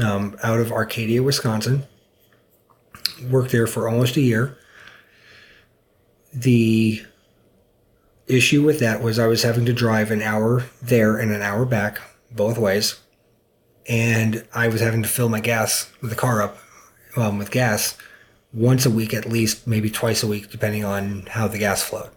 um, 0.00 0.36
out 0.42 0.60
of 0.60 0.70
Arcadia, 0.70 1.22
Wisconsin. 1.22 1.84
Worked 3.28 3.50
there 3.50 3.66
for 3.66 3.88
almost 3.88 4.16
a 4.16 4.20
year. 4.20 4.56
The 6.32 7.02
issue 8.26 8.62
with 8.62 8.78
that 8.80 9.02
was 9.02 9.18
I 9.18 9.26
was 9.26 9.42
having 9.42 9.64
to 9.66 9.72
drive 9.72 10.10
an 10.10 10.22
hour 10.22 10.64
there 10.82 11.16
and 11.16 11.32
an 11.32 11.42
hour 11.42 11.64
back, 11.64 12.00
both 12.30 12.58
ways. 12.58 13.00
And 13.88 14.46
I 14.54 14.68
was 14.68 14.80
having 14.80 15.02
to 15.02 15.08
fill 15.08 15.28
my 15.28 15.40
gas, 15.40 15.90
with 16.00 16.10
the 16.10 16.16
car 16.16 16.42
up 16.42 16.58
um, 17.16 17.38
with 17.38 17.50
gas 17.50 17.96
once 18.56 18.86
a 18.86 18.90
week 18.90 19.12
at 19.12 19.26
least, 19.26 19.66
maybe 19.66 19.90
twice 19.90 20.22
a 20.22 20.26
week, 20.26 20.50
depending 20.50 20.82
on 20.82 21.26
how 21.30 21.46
the 21.46 21.58
gas 21.58 21.82
flowed. 21.82 22.10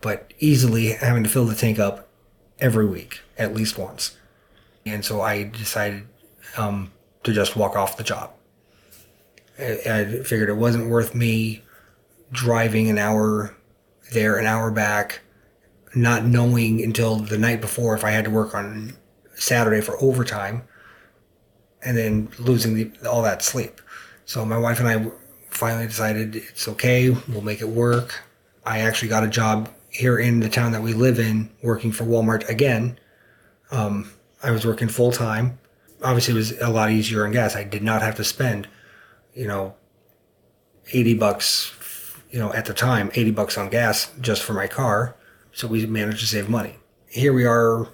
But 0.00 0.32
easily 0.38 0.92
having 0.92 1.24
to 1.24 1.28
fill 1.28 1.46
the 1.46 1.54
tank 1.56 1.80
up 1.80 2.08
every 2.60 2.86
week, 2.86 3.20
at 3.36 3.54
least 3.54 3.76
once. 3.76 4.16
And 4.86 5.04
so 5.04 5.20
I 5.20 5.42
decided 5.42 6.06
um, 6.56 6.92
to 7.24 7.32
just 7.32 7.56
walk 7.56 7.74
off 7.74 7.96
the 7.96 8.04
job. 8.04 8.30
I, 9.58 9.80
I 9.84 10.04
figured 10.22 10.48
it 10.48 10.56
wasn't 10.56 10.90
worth 10.90 11.12
me 11.12 11.62
driving 12.30 12.88
an 12.88 12.98
hour 12.98 13.56
there, 14.12 14.36
an 14.36 14.46
hour 14.46 14.70
back, 14.70 15.22
not 15.94 16.24
knowing 16.24 16.82
until 16.82 17.16
the 17.16 17.38
night 17.38 17.60
before 17.60 17.96
if 17.96 18.04
I 18.04 18.12
had 18.12 18.26
to 18.26 18.30
work 18.30 18.54
on 18.54 18.94
Saturday 19.34 19.80
for 19.80 20.00
overtime, 20.00 20.62
and 21.82 21.96
then 21.96 22.28
losing 22.38 22.74
the, 22.74 23.10
all 23.10 23.22
that 23.22 23.42
sleep. 23.42 23.80
So 24.24 24.44
my 24.44 24.56
wife 24.56 24.78
and 24.78 24.88
I 24.88 25.10
finally 25.54 25.86
decided 25.86 26.36
it's 26.36 26.68
okay, 26.68 27.10
we'll 27.28 27.40
make 27.40 27.60
it 27.60 27.68
work. 27.68 28.22
I 28.66 28.80
actually 28.80 29.08
got 29.08 29.24
a 29.24 29.28
job 29.28 29.70
here 29.90 30.18
in 30.18 30.40
the 30.40 30.48
town 30.48 30.72
that 30.72 30.82
we 30.82 30.92
live 30.92 31.18
in, 31.18 31.50
working 31.62 31.92
for 31.92 32.04
Walmart 32.04 32.48
again. 32.48 32.98
Um, 33.70 34.10
I 34.42 34.50
was 34.50 34.66
working 34.66 34.88
full 34.88 35.12
time. 35.12 35.58
Obviously, 36.02 36.34
it 36.34 36.36
was 36.36 36.58
a 36.60 36.68
lot 36.68 36.90
easier 36.90 37.24
on 37.24 37.32
gas. 37.32 37.56
I 37.56 37.64
did 37.64 37.82
not 37.82 38.02
have 38.02 38.16
to 38.16 38.24
spend, 38.24 38.68
you 39.34 39.46
know, 39.46 39.74
80 40.92 41.14
bucks, 41.14 41.72
you 42.30 42.38
know, 42.38 42.52
at 42.52 42.66
the 42.66 42.74
time, 42.74 43.10
80 43.14 43.30
bucks 43.30 43.56
on 43.56 43.70
gas 43.70 44.12
just 44.20 44.42
for 44.42 44.52
my 44.52 44.66
car. 44.66 45.16
So 45.52 45.68
we 45.68 45.86
managed 45.86 46.20
to 46.20 46.26
save 46.26 46.48
money. 46.48 46.76
Here 47.08 47.32
we 47.32 47.46
are 47.46 47.88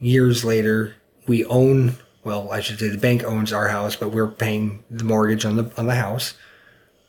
years 0.00 0.44
later. 0.44 0.96
We 1.26 1.44
own, 1.44 1.96
well, 2.24 2.50
I 2.50 2.60
should 2.60 2.78
say 2.78 2.88
the 2.88 2.98
bank 2.98 3.22
owns 3.22 3.52
our 3.52 3.68
house, 3.68 3.94
but 3.94 4.10
we're 4.10 4.28
paying 4.28 4.82
the 4.90 5.04
mortgage 5.04 5.44
on 5.44 5.56
the, 5.56 5.70
on 5.76 5.86
the 5.86 5.94
house. 5.94 6.34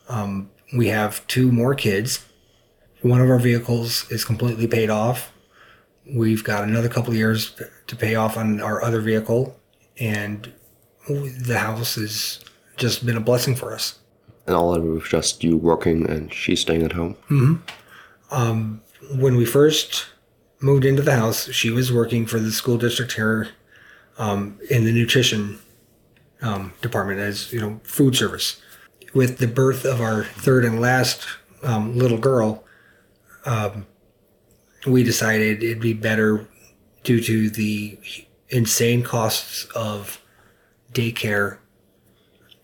Um, 0.07 0.49
we 0.75 0.87
have 0.87 1.25
two 1.27 1.51
more 1.51 1.75
kids. 1.75 2.25
One 3.01 3.21
of 3.21 3.29
our 3.29 3.39
vehicles 3.39 4.09
is 4.11 4.25
completely 4.25 4.67
paid 4.67 4.89
off. 4.89 5.31
We've 6.13 6.43
got 6.43 6.63
another 6.63 6.89
couple 6.89 7.11
of 7.11 7.17
years 7.17 7.55
to 7.87 7.95
pay 7.95 8.15
off 8.15 8.37
on 8.37 8.61
our 8.61 8.83
other 8.83 9.01
vehicle, 9.01 9.59
and 9.99 10.51
the 11.07 11.59
house 11.59 11.95
has 11.95 12.39
just 12.77 13.05
been 13.05 13.17
a 13.17 13.21
blessing 13.21 13.55
for 13.55 13.73
us. 13.73 13.99
And 14.47 14.55
all 14.55 14.75
of 14.75 14.83
it 14.83 14.87
was 14.87 15.07
just 15.07 15.43
you 15.43 15.57
working 15.57 16.07
and 16.09 16.31
she 16.33 16.55
staying 16.55 16.83
at 16.83 16.91
home? 16.91 17.15
Mm-hmm. 17.29 17.55
Um, 18.31 18.81
when 19.15 19.35
we 19.35 19.45
first 19.45 20.07
moved 20.59 20.85
into 20.85 21.01
the 21.01 21.15
house, 21.15 21.51
she 21.51 21.69
was 21.69 21.91
working 21.91 22.25
for 22.25 22.39
the 22.39 22.51
school 22.51 22.77
district 22.77 23.13
here 23.13 23.49
um, 24.17 24.59
in 24.69 24.83
the 24.83 24.91
nutrition 24.91 25.59
um, 26.41 26.73
department 26.81 27.19
as, 27.19 27.51
you 27.51 27.59
know, 27.59 27.79
food 27.83 28.15
service. 28.15 28.61
With 29.15 29.37
the 29.37 29.47
birth 29.47 29.85
of 29.85 30.01
our 30.01 30.25
third 30.25 30.65
and 30.65 30.81
last 30.81 31.25
um, 31.63 31.97
little 31.97 32.17
girl, 32.17 32.65
um, 33.45 33.87
we 34.85 35.03
decided 35.03 35.63
it'd 35.63 35.79
be 35.79 35.93
better 35.93 36.47
due 37.03 37.21
to 37.21 37.49
the 37.49 37.97
insane 38.49 39.03
costs 39.03 39.65
of 39.73 40.21
daycare 40.91 41.59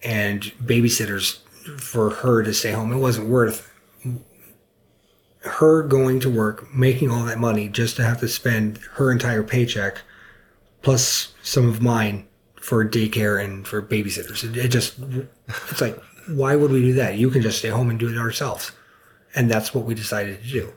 and 0.04 0.42
babysitters 0.62 1.40
for 1.80 2.10
her 2.10 2.44
to 2.44 2.54
stay 2.54 2.74
home. 2.74 2.92
It 2.92 2.98
wasn't 2.98 3.30
worth 3.30 3.72
her 5.44 5.84
going 5.84 6.20
to 6.20 6.30
work, 6.30 6.74
making 6.74 7.10
all 7.10 7.24
that 7.24 7.40
money 7.40 7.70
just 7.70 7.96
to 7.96 8.04
have 8.04 8.20
to 8.20 8.28
spend 8.28 8.78
her 8.96 9.10
entire 9.10 9.42
paycheck 9.42 10.02
plus 10.82 11.34
some 11.42 11.68
of 11.68 11.82
mine 11.82 12.28
for 12.60 12.86
daycare 12.86 13.44
and 13.44 13.66
for 13.66 13.82
babysitters. 13.82 14.44
It, 14.44 14.58
it 14.58 14.68
just, 14.68 15.00
it's 15.48 15.80
like, 15.82 15.98
why 16.28 16.56
would 16.56 16.72
we 16.72 16.82
do 16.82 16.94
that? 16.94 17.18
You 17.18 17.30
can 17.30 17.42
just 17.42 17.60
stay 17.60 17.70
home 17.70 17.90
and 17.90 18.00
do 18.00 18.10
it 18.10 18.18
ourselves. 18.18 18.72
And 19.36 19.50
that's 19.50 19.74
what 19.74 19.86
we 19.86 19.96
decided 19.96 20.44
to 20.44 20.50
do. 20.50 20.74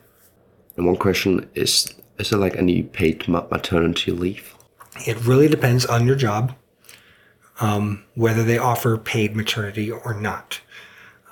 And 0.77 0.85
one 0.85 0.97
question 0.97 1.49
is 1.55 1.93
is 2.17 2.29
there 2.29 2.39
like 2.39 2.55
any 2.55 2.83
paid 2.83 3.27
maternity 3.27 4.11
leave? 4.11 4.55
It 5.05 5.19
really 5.25 5.49
depends 5.49 5.85
on 5.85 6.07
your 6.07 6.15
job, 6.15 6.55
um, 7.59 8.05
whether 8.15 8.43
they 8.43 8.57
offer 8.57 8.97
paid 8.97 9.35
maternity 9.35 9.91
or 9.91 10.13
not. 10.13 10.61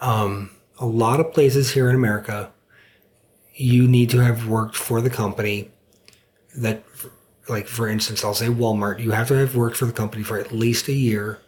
Um, 0.01 0.51
a 0.79 0.85
lot 0.85 1.21
of 1.21 1.31
places 1.31 1.71
here 1.71 1.89
in 1.89 1.95
America, 1.95 2.51
you 3.55 3.87
need 3.87 4.09
to 4.09 4.19
have 4.19 4.47
worked 4.47 4.75
for 4.75 4.99
the 4.99 5.09
company 5.09 5.71
that, 6.57 6.83
like 7.47 7.67
for 7.67 7.87
instance, 7.87 8.23
I'll 8.23 8.33
say 8.33 8.47
Walmart, 8.47 8.99
you 8.99 9.11
have 9.11 9.29
to 9.29 9.35
have 9.35 9.55
worked 9.55 9.77
for 9.77 9.85
the 9.85 9.93
company 9.93 10.23
for 10.23 10.37
at 10.37 10.51
least 10.51 10.89
a 10.89 10.93
year. 10.93 11.39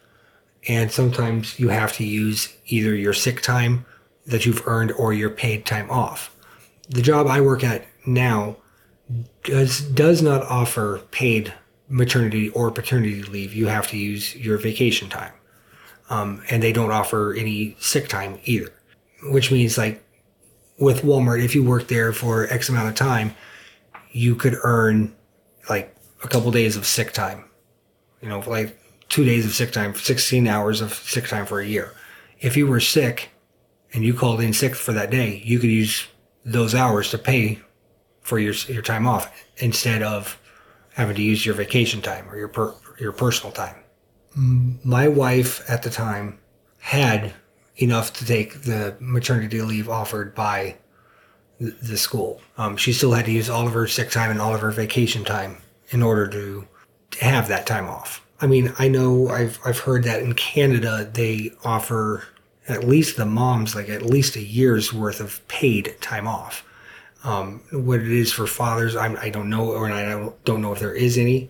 And 0.67 0.91
sometimes 0.91 1.59
you 1.59 1.69
have 1.69 1.93
to 1.93 2.03
use 2.03 2.55
either 2.67 2.95
your 2.95 3.13
sick 3.13 3.41
time 3.41 3.85
that 4.25 4.45
you've 4.45 4.65
earned 4.65 4.91
or 4.93 5.13
your 5.13 5.29
paid 5.29 5.65
time 5.65 5.89
off. 5.91 6.35
The 6.89 7.01
job 7.01 7.27
I 7.27 7.41
work 7.41 7.63
at 7.63 7.85
now 8.05 8.57
does 9.43 9.81
does 9.81 10.21
not 10.21 10.43
offer 10.43 11.01
paid 11.11 11.53
maternity 11.87 12.49
or 12.49 12.71
paternity 12.71 13.23
leave. 13.23 13.53
You 13.53 13.67
have 13.67 13.87
to 13.89 13.97
use 13.97 14.35
your 14.35 14.57
vacation 14.57 15.09
time, 15.09 15.33
um, 16.09 16.43
and 16.49 16.61
they 16.61 16.73
don't 16.73 16.91
offer 16.91 17.33
any 17.33 17.75
sick 17.79 18.07
time 18.07 18.39
either. 18.45 18.71
Which 19.23 19.51
means, 19.51 19.77
like 19.77 20.03
with 20.77 21.01
Walmart, 21.01 21.43
if 21.43 21.55
you 21.55 21.63
work 21.63 21.87
there 21.87 22.13
for 22.13 22.47
X 22.47 22.69
amount 22.69 22.89
of 22.89 22.95
time, 22.95 23.35
you 24.11 24.35
could 24.35 24.55
earn 24.63 25.15
like 25.69 25.95
a 26.23 26.27
couple 26.27 26.51
days 26.51 26.75
of 26.75 26.85
sick 26.85 27.11
time. 27.11 27.45
You 28.21 28.29
know, 28.29 28.39
like 28.39 28.79
two 29.09 29.23
days 29.23 29.45
of 29.45 29.53
sick 29.53 29.71
time, 29.71 29.93
sixteen 29.95 30.47
hours 30.47 30.81
of 30.81 30.93
sick 30.93 31.27
time 31.27 31.45
for 31.45 31.59
a 31.59 31.65
year. 31.65 31.93
If 32.39 32.57
you 32.57 32.67
were 32.67 32.79
sick 32.79 33.29
and 33.93 34.03
you 34.03 34.13
called 34.13 34.41
in 34.41 34.53
sick 34.53 34.75
for 34.75 34.93
that 34.93 35.09
day, 35.09 35.41
you 35.45 35.59
could 35.59 35.69
use 35.69 36.07
those 36.43 36.75
hours 36.75 37.09
to 37.11 37.17
pay 37.17 37.59
for 38.21 38.39
your 38.39 38.53
your 38.67 38.81
time 38.81 39.07
off 39.07 39.31
instead 39.57 40.03
of 40.03 40.39
having 40.93 41.15
to 41.15 41.21
use 41.21 41.45
your 41.45 41.55
vacation 41.55 42.01
time 42.01 42.29
or 42.29 42.37
your 42.37 42.47
per, 42.47 42.73
your 42.99 43.11
personal 43.11 43.51
time. 43.51 43.75
My 44.35 45.07
wife 45.07 45.69
at 45.69 45.83
the 45.83 45.89
time 45.89 46.39
had 46.79 47.33
enough 47.77 48.13
to 48.13 48.25
take 48.25 48.63
the 48.63 48.95
maternity 48.99 49.61
leave 49.61 49.89
offered 49.89 50.33
by 50.35 50.75
the 51.59 51.97
school. 51.97 52.41
Um, 52.57 52.75
she 52.75 52.91
still 52.93 53.13
had 53.13 53.25
to 53.25 53.31
use 53.31 53.49
all 53.49 53.67
of 53.67 53.73
her 53.73 53.87
sick 53.87 54.09
time 54.09 54.31
and 54.31 54.41
all 54.41 54.53
of 54.53 54.61
her 54.61 54.71
vacation 54.71 55.23
time 55.23 55.57
in 55.89 56.03
order 56.03 56.27
to, 56.27 56.67
to 57.11 57.25
have 57.25 57.47
that 57.47 57.65
time 57.65 57.87
off. 57.87 58.24
I 58.41 58.47
mean, 58.47 58.73
I 58.77 58.87
know 58.87 59.29
I've 59.29 59.59
I've 59.65 59.79
heard 59.79 60.03
that 60.03 60.21
in 60.21 60.33
Canada 60.33 61.09
they 61.13 61.51
offer 61.63 62.23
at 62.67 62.83
least 62.83 63.17
the 63.17 63.25
moms 63.25 63.75
like 63.75 63.89
at 63.89 64.01
least 64.01 64.35
a 64.35 64.41
year's 64.41 64.91
worth 64.91 65.19
of 65.19 65.45
paid 65.47 65.95
time 66.01 66.27
off. 66.27 66.65
Um, 67.23 67.61
what 67.71 68.01
it 68.01 68.11
is 68.11 68.31
for 68.31 68.45
fathers, 68.45 68.95
I'm, 68.95 69.17
I 69.17 69.29
don't 69.29 69.49
know, 69.49 69.71
or 69.71 69.91
I 69.91 70.05
don't, 70.05 70.43
don't 70.45 70.61
know 70.61 70.73
if 70.73 70.79
there 70.79 70.93
is 70.93 71.17
any. 71.17 71.49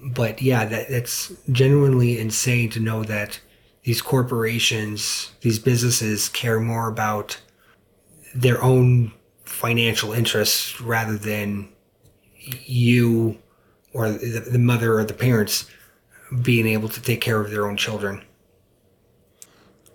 But 0.00 0.40
yeah, 0.40 0.64
that, 0.64 0.88
that's 0.88 1.32
genuinely 1.50 2.18
insane 2.18 2.70
to 2.70 2.80
know 2.80 3.02
that 3.04 3.40
these 3.82 4.02
corporations, 4.02 5.32
these 5.40 5.58
businesses 5.58 6.28
care 6.28 6.60
more 6.60 6.88
about 6.88 7.40
their 8.34 8.62
own 8.62 9.12
financial 9.44 10.12
interests 10.12 10.80
rather 10.80 11.16
than 11.16 11.70
you 12.64 13.38
or 13.92 14.10
the, 14.10 14.46
the 14.52 14.58
mother 14.58 14.98
or 14.98 15.04
the 15.04 15.14
parents 15.14 15.68
being 16.42 16.66
able 16.66 16.88
to 16.88 17.00
take 17.00 17.20
care 17.20 17.40
of 17.40 17.50
their 17.50 17.66
own 17.66 17.76
children. 17.76 18.22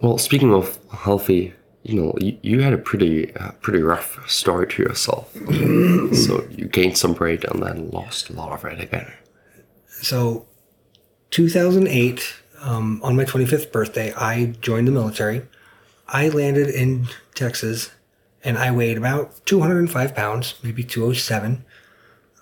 Well, 0.01 0.17
speaking 0.17 0.53
of 0.53 0.79
healthy, 0.91 1.53
you 1.83 2.01
know, 2.01 2.13
you, 2.19 2.37
you 2.41 2.61
had 2.61 2.73
a 2.73 2.77
pretty 2.77 3.35
uh, 3.35 3.51
pretty 3.61 3.81
rough 3.81 4.27
story 4.29 4.67
to 4.67 4.83
yourself. 4.83 5.31
so 6.13 6.47
you 6.49 6.67
gained 6.67 6.97
some 6.97 7.15
weight 7.15 7.43
and 7.43 7.61
then 7.61 7.89
lost 7.89 8.29
a 8.29 8.33
lot 8.33 8.51
of 8.51 8.65
it 8.65 8.79
again. 8.79 9.11
So, 9.87 10.47
2008, 11.31 12.41
um, 12.61 12.99
on 13.03 13.15
my 13.15 13.25
25th 13.25 13.71
birthday, 13.71 14.13
I 14.13 14.55
joined 14.61 14.87
the 14.87 14.91
military. 14.91 15.43
I 16.07 16.29
landed 16.29 16.69
in 16.69 17.07
Texas, 17.35 17.91
and 18.43 18.57
I 18.57 18.71
weighed 18.71 18.97
about 18.97 19.45
205 19.45 20.15
pounds, 20.15 20.55
maybe 20.63 20.83
207. 20.83 21.63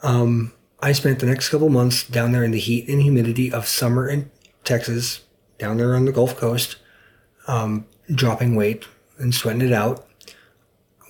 Um, 0.01 0.53
I 0.81 0.93
spent 0.93 1.19
the 1.19 1.25
next 1.25 1.49
couple 1.49 1.69
months 1.69 2.07
down 2.07 2.31
there 2.31 2.43
in 2.43 2.51
the 2.51 2.59
heat 2.59 2.87
and 2.87 3.01
humidity 3.01 3.51
of 3.51 3.67
summer 3.67 4.07
in 4.07 4.31
Texas, 4.63 5.21
down 5.57 5.77
there 5.77 5.93
on 5.93 6.05
the 6.05 6.11
Gulf 6.11 6.37
Coast, 6.37 6.77
um, 7.47 7.85
dropping 8.13 8.55
weight 8.55 8.85
and 9.17 9.35
sweating 9.35 9.61
it 9.61 9.73
out. 9.73 10.05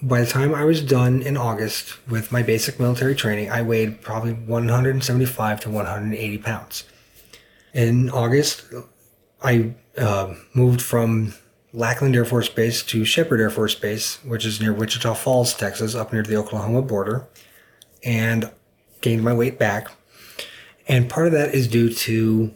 By 0.01 0.21
the 0.21 0.27
time 0.27 0.55
I 0.55 0.63
was 0.63 0.81
done 0.81 1.21
in 1.21 1.37
August 1.37 2.07
with 2.07 2.31
my 2.31 2.41
basic 2.41 2.79
military 2.79 3.13
training, 3.13 3.51
I 3.51 3.61
weighed 3.61 4.01
probably 4.01 4.33
175 4.33 5.59
to 5.61 5.69
180 5.69 6.37
pounds. 6.39 6.85
In 7.73 8.09
August, 8.09 8.65
I 9.43 9.75
uh, 9.97 10.33
moved 10.53 10.81
from 10.81 11.35
Lackland 11.73 12.15
Air 12.15 12.25
Force 12.25 12.49
Base 12.49 12.81
to 12.83 13.05
Sheppard 13.05 13.39
Air 13.39 13.49
Force 13.51 13.75
Base, 13.75 14.23
which 14.23 14.45
is 14.45 14.59
near 14.59 14.73
Wichita 14.73 15.13
Falls, 15.13 15.53
Texas, 15.53 15.93
up 15.93 16.11
near 16.11 16.23
the 16.23 16.37
Oklahoma 16.37 16.81
border. 16.81 17.27
And 18.03 18.49
gained 19.01 19.23
my 19.23 19.33
weight 19.33 19.59
back. 19.59 19.89
And 20.87 21.09
part 21.09 21.27
of 21.27 21.33
that 21.33 21.53
is 21.53 21.67
due 21.67 21.93
to 21.93 22.53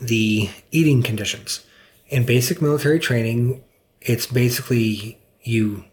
the 0.00 0.50
eating 0.70 1.02
conditions. 1.02 1.64
In 2.08 2.26
basic 2.26 2.60
military 2.60 2.98
training, 2.98 3.64
it's 4.00 4.26
basically 4.26 5.18
you 5.42 5.84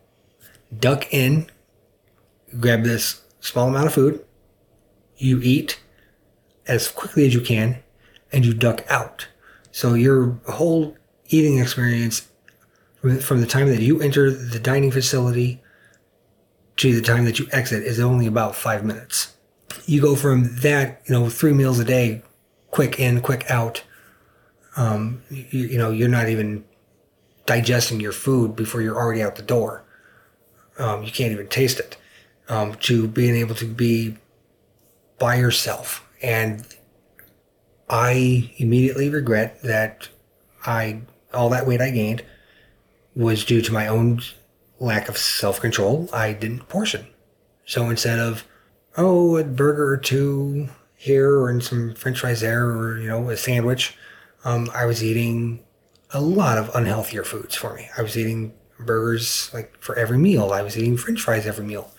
duck 0.77 1.11
in, 1.13 1.49
grab 2.59 2.83
this 2.83 3.21
small 3.39 3.69
amount 3.69 3.87
of 3.87 3.93
food, 3.93 4.25
you 5.17 5.39
eat 5.41 5.79
as 6.67 6.87
quickly 6.89 7.25
as 7.25 7.33
you 7.33 7.41
can, 7.41 7.81
and 8.31 8.45
you 8.45 8.53
duck 8.53 8.83
out. 8.89 9.27
So 9.71 9.93
your 9.93 10.39
whole 10.47 10.97
eating 11.27 11.59
experience 11.59 12.27
from 13.21 13.39
the 13.39 13.47
time 13.47 13.67
that 13.67 13.81
you 13.81 14.01
enter 14.01 14.29
the 14.29 14.59
dining 14.59 14.91
facility 14.91 15.61
to 16.77 16.93
the 16.93 17.05
time 17.05 17.25
that 17.25 17.39
you 17.39 17.47
exit 17.51 17.83
is 17.83 17.99
only 17.99 18.27
about 18.27 18.55
five 18.55 18.83
minutes 18.83 19.35
you 19.85 20.01
go 20.01 20.15
from 20.15 20.55
that, 20.57 21.01
you 21.05 21.13
know, 21.13 21.29
three 21.29 21.53
meals 21.53 21.79
a 21.79 21.85
day, 21.85 22.21
quick 22.71 22.99
in, 22.99 23.21
quick 23.21 23.49
out. 23.49 23.83
Um, 24.77 25.23
you, 25.29 25.67
you 25.67 25.77
know, 25.77 25.91
you're 25.91 26.09
not 26.09 26.29
even 26.29 26.63
digesting 27.45 27.99
your 27.99 28.11
food 28.11 28.55
before 28.55 28.81
you're 28.81 28.95
already 28.95 29.21
out 29.23 29.35
the 29.35 29.41
door. 29.41 29.83
Um, 30.77 31.03
you 31.03 31.11
can't 31.11 31.31
even 31.31 31.47
taste 31.47 31.79
it. 31.79 31.97
Um, 32.47 32.75
to 32.75 33.07
being 33.07 33.35
able 33.35 33.53
to 33.55 33.65
be 33.65 34.17
by 35.19 35.35
yourself. 35.35 36.07
And 36.21 36.65
I 37.89 38.51
immediately 38.57 39.09
regret 39.09 39.61
that 39.61 40.09
I, 40.65 41.01
all 41.33 41.49
that 41.49 41.67
weight 41.67 41.81
I 41.81 41.91
gained 41.91 42.23
was 43.15 43.45
due 43.45 43.61
to 43.61 43.73
my 43.73 43.87
own 43.87 44.21
lack 44.79 45.09
of 45.09 45.17
self 45.17 45.59
control. 45.59 46.09
I 46.11 46.33
didn't 46.33 46.69
portion. 46.69 47.07
So 47.65 47.89
instead 47.89 48.17
of 48.17 48.45
oh, 48.99 49.37
a 49.37 49.43
burger 49.43 49.91
or 49.91 49.97
two 49.97 50.69
here 50.95 51.47
and 51.47 51.63
some 51.63 51.93
french 51.95 52.19
fries 52.19 52.41
there 52.41 52.65
or, 52.65 52.99
you 52.99 53.07
know, 53.07 53.29
a 53.29 53.37
sandwich. 53.37 53.97
Um, 54.43 54.69
I 54.75 54.85
was 54.85 55.03
eating 55.03 55.63
a 56.11 56.19
lot 56.19 56.57
of 56.57 56.69
unhealthier 56.73 57.25
foods 57.25 57.55
for 57.55 57.73
me. 57.73 57.89
I 57.97 58.01
was 58.01 58.17
eating 58.17 58.53
burgers 58.77 59.49
like 59.53 59.75
for 59.79 59.97
every 59.97 60.17
meal. 60.17 60.51
I 60.51 60.61
was 60.61 60.77
eating 60.77 60.97
french 60.97 61.21
fries 61.21 61.47
every 61.47 61.65
meal. 61.65 61.91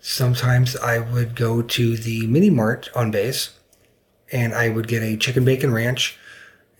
Sometimes 0.00 0.76
I 0.76 0.98
would 0.98 1.36
go 1.36 1.62
to 1.62 1.96
the 1.96 2.26
mini 2.26 2.50
mart 2.50 2.90
on 2.94 3.10
base 3.12 3.58
and 4.32 4.52
I 4.52 4.68
would 4.68 4.88
get 4.88 5.02
a 5.02 5.16
chicken 5.16 5.44
bacon 5.44 5.72
ranch 5.72 6.18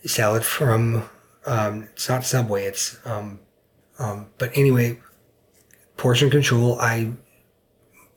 salad 0.04 0.44
from, 0.44 1.08
um, 1.46 1.84
it's 1.92 2.08
not 2.08 2.24
Subway, 2.24 2.64
it's, 2.64 2.98
um, 3.04 3.38
um, 3.98 4.26
but 4.38 4.50
anyway, 4.56 5.00
portion 5.96 6.30
control. 6.30 6.78
I 6.80 7.12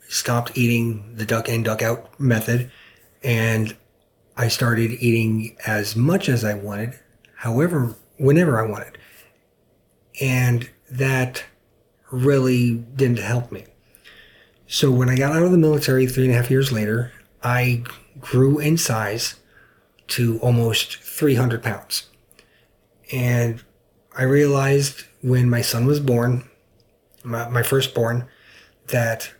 stopped 0.09 0.57
eating 0.57 1.15
the 1.15 1.25
duck 1.25 1.47
in, 1.47 1.63
duck 1.63 1.81
out 1.81 2.19
method, 2.19 2.71
and 3.23 3.77
I 4.35 4.47
started 4.47 4.91
eating 4.91 5.55
as 5.65 5.95
much 5.95 6.27
as 6.27 6.43
I 6.43 6.55
wanted, 6.55 6.99
however, 7.35 7.95
whenever 8.17 8.59
I 8.59 8.67
wanted. 8.67 8.97
And 10.19 10.69
that 10.89 11.45
really 12.11 12.73
didn't 12.73 13.19
help 13.19 13.51
me. 13.51 13.65
So 14.67 14.91
when 14.91 15.09
I 15.09 15.15
got 15.15 15.33
out 15.33 15.43
of 15.43 15.51
the 15.51 15.57
military 15.57 16.07
three 16.07 16.25
and 16.25 16.33
a 16.33 16.37
half 16.37 16.49
years 16.49 16.71
later, 16.71 17.11
I 17.43 17.83
grew 18.19 18.59
in 18.59 18.77
size 18.77 19.35
to 20.07 20.39
almost 20.39 20.97
300 20.97 21.61
pounds. 21.61 22.09
And 23.11 23.63
I 24.17 24.23
realized 24.23 25.03
when 25.21 25.49
my 25.49 25.61
son 25.61 25.85
was 25.85 25.99
born, 25.99 26.49
my, 27.23 27.47
my 27.49 27.61
firstborn, 27.61 28.27
that 28.87 29.31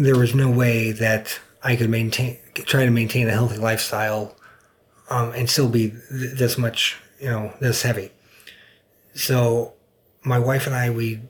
there 0.00 0.16
was 0.16 0.34
no 0.34 0.50
way 0.50 0.92
that 0.92 1.38
I 1.62 1.76
could 1.76 1.90
maintain, 1.90 2.38
try 2.54 2.86
to 2.86 2.90
maintain 2.90 3.28
a 3.28 3.32
healthy 3.32 3.58
lifestyle, 3.58 4.34
um, 5.10 5.32
and 5.32 5.48
still 5.48 5.68
be 5.68 5.90
th- 5.90 6.38
this 6.38 6.56
much, 6.56 6.96
you 7.20 7.28
know, 7.28 7.52
this 7.60 7.82
heavy. 7.82 8.10
So 9.14 9.74
my 10.22 10.38
wife 10.38 10.66
and 10.66 10.74
I, 10.74 10.88
we 10.88 11.20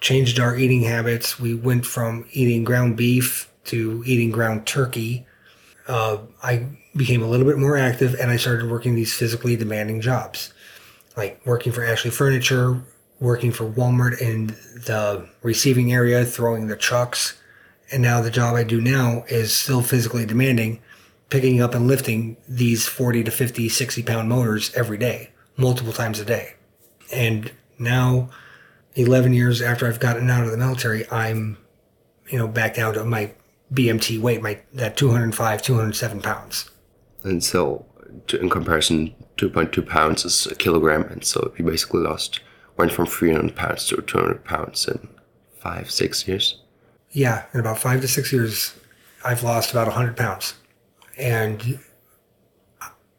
changed 0.00 0.40
our 0.40 0.56
eating 0.56 0.82
habits. 0.82 1.38
We 1.38 1.54
went 1.54 1.86
from 1.86 2.26
eating 2.32 2.64
ground 2.64 2.96
beef 2.96 3.48
to 3.66 4.02
eating 4.04 4.32
ground 4.32 4.66
turkey. 4.66 5.24
Uh, 5.86 6.18
I 6.42 6.66
became 6.96 7.22
a 7.22 7.28
little 7.28 7.46
bit 7.46 7.58
more 7.58 7.76
active 7.76 8.14
and 8.14 8.28
I 8.28 8.36
started 8.36 8.68
working 8.68 8.96
these 8.96 9.14
physically 9.14 9.54
demanding 9.54 10.00
jobs, 10.00 10.52
like 11.16 11.40
working 11.46 11.70
for 11.70 11.84
Ashley 11.84 12.10
Furniture, 12.10 12.82
working 13.20 13.52
for 13.52 13.70
Walmart 13.70 14.20
in 14.20 14.48
the 14.84 15.28
receiving 15.42 15.92
area, 15.92 16.24
throwing 16.24 16.66
the 16.66 16.76
trucks, 16.76 17.38
and 17.92 18.02
now 18.02 18.22
the 18.22 18.30
job 18.30 18.54
I 18.54 18.64
do 18.64 18.80
now 18.80 19.24
is 19.28 19.54
still 19.54 19.82
physically 19.82 20.24
demanding, 20.24 20.80
picking 21.28 21.60
up 21.60 21.74
and 21.74 21.86
lifting 21.86 22.38
these 22.48 22.88
40 22.88 23.24
to 23.24 23.30
50, 23.30 23.68
60 23.68 24.02
pound 24.02 24.28
motors 24.28 24.72
every 24.74 24.96
day, 24.96 25.30
multiple 25.56 25.92
times 25.92 26.18
a 26.18 26.24
day. 26.24 26.54
And 27.12 27.52
now, 27.78 28.30
11 28.94 29.34
years 29.34 29.60
after 29.60 29.86
I've 29.86 30.00
gotten 30.00 30.30
out 30.30 30.44
of 30.44 30.50
the 30.50 30.56
military, 30.56 31.10
I'm, 31.10 31.58
you 32.28 32.38
know, 32.38 32.48
back 32.48 32.74
down 32.74 32.94
to 32.94 33.04
my 33.04 33.32
BMT 33.72 34.18
weight, 34.20 34.42
my 34.42 34.60
that 34.72 34.96
205, 34.96 35.62
207 35.62 36.22
pounds. 36.22 36.70
And 37.22 37.44
so, 37.44 37.84
in 38.32 38.48
comparison, 38.48 39.14
2.2 39.36 39.86
pounds 39.86 40.24
is 40.24 40.46
a 40.46 40.54
kilogram, 40.54 41.02
and 41.04 41.24
so 41.24 41.52
you 41.58 41.64
basically 41.64 42.00
lost 42.00 42.40
went 42.78 42.92
from 42.92 43.06
300 43.06 43.54
pounds 43.54 43.86
to 43.86 44.00
200 44.00 44.44
pounds 44.44 44.88
in 44.88 45.08
five, 45.58 45.90
six 45.90 46.26
years 46.26 46.61
yeah, 47.12 47.44
in 47.54 47.60
about 47.60 47.78
five 47.78 48.00
to 48.00 48.08
six 48.08 48.32
years, 48.32 48.74
I've 49.24 49.42
lost 49.42 49.70
about 49.70 49.86
100 49.86 50.16
pounds. 50.16 50.54
And 51.16 51.78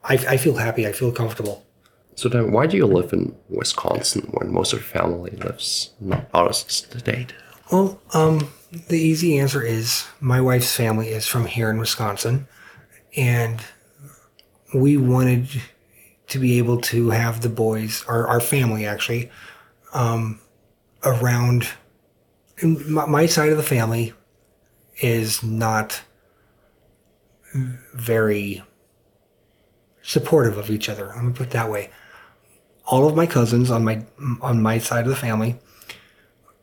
I, 0.04 0.14
I 0.14 0.38
feel 0.38 0.56
happy. 0.56 0.88
I 0.88 0.92
feel 0.92 1.12
comfortable. 1.12 1.66
So 2.16 2.30
then, 2.30 2.52
why 2.52 2.68
do 2.68 2.78
you 2.78 2.86
live 2.86 3.14
in 3.14 3.36
Wisconsin 3.50 4.28
when 4.32 4.52
most 4.52 4.74
of 4.74 4.80
your 4.80 4.88
family 4.88 5.32
lives 5.32 5.92
not 6.00 6.28
out 6.34 6.48
of 6.48 6.56
state? 6.56 7.34
Well, 7.72 8.00
um, 8.14 8.50
the 8.88 9.00
easy 9.00 9.40
answer 9.40 9.64
is 9.64 10.06
my 10.20 10.40
wife's 10.42 10.76
family 10.76 11.10
is 11.10 11.26
from 11.26 11.46
here 11.46 11.70
in 11.72 11.80
Wisconsin, 11.80 12.48
and 13.16 13.62
we 14.76 14.98
wanted 14.98 15.48
to 16.28 16.40
be 16.40 16.58
able 16.58 16.82
to 16.82 17.10
have 17.12 17.42
the 17.42 17.50
boys, 17.50 18.04
our, 18.08 18.28
our 18.28 18.40
family 18.40 18.86
actually, 18.86 19.32
um, 19.94 20.40
around 21.04 21.68
my, 22.62 23.26
side 23.26 23.50
of 23.50 23.58
the 23.58 23.64
family 23.64 24.14
is 25.02 25.42
not 25.42 26.04
very 27.94 28.64
supportive 30.02 30.58
of 30.58 30.70
each 30.70 30.90
other. 30.90 31.08
Let 31.16 31.24
me 31.24 31.34
put 31.34 31.48
it 31.48 31.52
that 31.52 31.72
way. 31.72 31.90
all 32.86 33.08
of 33.08 33.16
my 33.16 33.26
cousins 33.26 33.72
on 33.72 33.84
my 33.84 34.06
on 34.42 34.62
my 34.62 34.78
side 34.78 35.06
of 35.06 35.10
the 35.10 35.16
family 35.16 35.60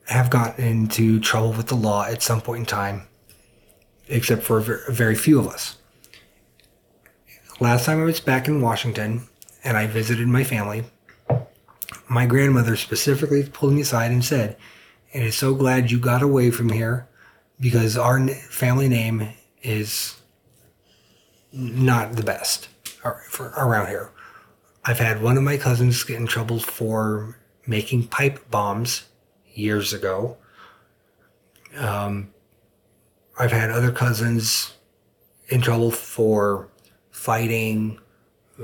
have 0.06 0.30
gotten 0.30 0.64
into 0.64 1.20
trouble 1.20 1.52
with 1.52 1.68
the 1.68 1.76
law 1.76 2.04
at 2.04 2.22
some 2.22 2.40
point 2.40 2.60
in 2.60 2.66
time, 2.66 3.06
except 4.08 4.42
for 4.42 4.60
very 4.88 5.14
few 5.14 5.38
of 5.38 5.46
us. 5.46 5.76
Last 7.60 7.84
time 7.84 8.00
I 8.00 8.04
was 8.04 8.20
back 8.20 8.48
in 8.48 8.60
Washington 8.60 9.28
and 9.62 9.76
I 9.76 9.86
visited 9.86 10.26
my 10.26 10.42
family, 10.42 10.84
my 12.08 12.26
grandmother 12.26 12.74
specifically 12.74 13.44
pulled 13.44 13.74
me 13.74 13.82
aside 13.82 14.10
and 14.10 14.24
said, 14.24 14.56
"It 15.12 15.22
is 15.22 15.36
so 15.36 15.54
glad 15.54 15.90
you 15.90 15.98
got 15.98 16.22
away 16.22 16.50
from 16.50 16.70
here 16.70 17.08
because 17.58 17.96
our 17.96 18.26
family 18.28 18.88
name 18.88 19.30
is 19.62 20.16
not 21.52 22.12
the 22.14 22.22
best 22.22 22.68
around 23.04 23.88
here. 23.88 24.10
I've 24.84 24.98
had 24.98 25.22
one 25.22 25.36
of 25.36 25.42
my 25.42 25.56
cousins 25.56 26.02
get 26.04 26.16
in 26.16 26.26
trouble 26.26 26.58
for 26.58 27.38
making 27.66 28.06
pipe 28.08 28.50
bombs 28.50 29.04
years 29.52 29.92
ago. 29.92 30.38
Um, 31.76 32.32
I've 33.38 33.52
had 33.52 33.70
other 33.70 33.92
cousins 33.92 34.74
in 35.48 35.60
trouble 35.60 35.90
for 35.90 36.68
fighting, 37.10 37.98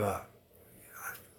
uh, 0.01 0.21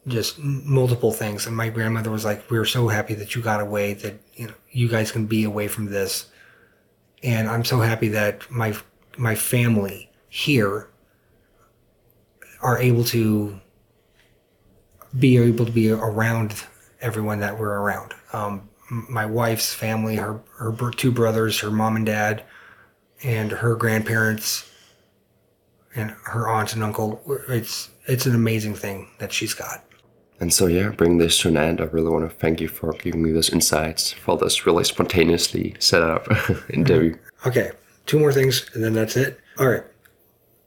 just 0.07 0.39
multiple 0.39 1.11
things. 1.11 1.45
And 1.45 1.55
my 1.55 1.69
grandmother 1.69 2.11
was 2.11 2.25
like, 2.25 2.49
"We 2.49 2.57
are 2.57 2.65
so 2.65 2.87
happy 2.87 3.13
that 3.15 3.35
you 3.35 3.41
got 3.41 3.61
away. 3.61 3.93
That 3.93 4.19
you 4.37 4.47
know 4.47 4.53
you 4.71 4.87
guys 4.87 5.11
can 5.11 5.25
be 5.25 5.43
away 5.43 5.67
from 5.67 5.85
this." 5.85 6.27
And 7.23 7.49
I'm 7.49 7.65
so 7.65 7.79
happy 7.81 8.09
that 8.09 8.49
my 8.49 8.75
my 9.17 9.35
family 9.35 10.09
here 10.29 10.89
are 12.61 12.77
able 12.79 13.03
to 13.05 13.59
be 15.17 15.37
able 15.37 15.65
to 15.65 15.71
be 15.71 15.91
around 15.91 16.53
everyone 17.01 17.39
that 17.39 17.57
we're 17.57 17.79
around. 17.79 18.13
Um, 18.33 18.69
my 18.89 19.25
wife's 19.25 19.73
family, 19.73 20.15
her 20.15 20.39
her 20.57 20.91
two 20.91 21.11
brothers, 21.11 21.59
her 21.59 21.71
mom 21.71 21.95
and 21.95 22.05
dad, 22.05 22.43
and 23.23 23.51
her 23.51 23.75
grandparents, 23.75 24.69
and 25.95 26.11
her 26.23 26.47
aunt 26.47 26.73
and 26.73 26.83
uncle. 26.83 27.21
It's 27.49 27.89
it's 28.05 28.25
an 28.25 28.35
amazing 28.35 28.75
thing 28.75 29.09
that 29.19 29.33
she's 29.33 29.53
got. 29.53 29.83
And 30.39 30.53
so 30.53 30.67
yeah, 30.67 30.89
bring 30.89 31.17
this 31.17 31.39
to 31.39 31.47
an 31.47 31.57
end. 31.57 31.81
I 31.81 31.85
really 31.85 32.09
want 32.09 32.29
to 32.29 32.35
thank 32.35 32.61
you 32.61 32.67
for 32.67 32.93
giving 32.93 33.23
me 33.23 33.31
those 33.31 33.49
insights 33.49 34.11
for 34.11 34.37
this 34.37 34.65
really 34.65 34.83
spontaneously 34.83 35.75
set 35.79 36.03
up 36.03 36.27
interview. 36.69 37.17
Okay, 37.45 37.71
two 38.05 38.19
more 38.19 38.31
things, 38.31 38.69
and 38.73 38.83
then 38.83 38.93
that's 38.93 39.17
it. 39.17 39.39
All 39.59 39.67
right, 39.67 39.83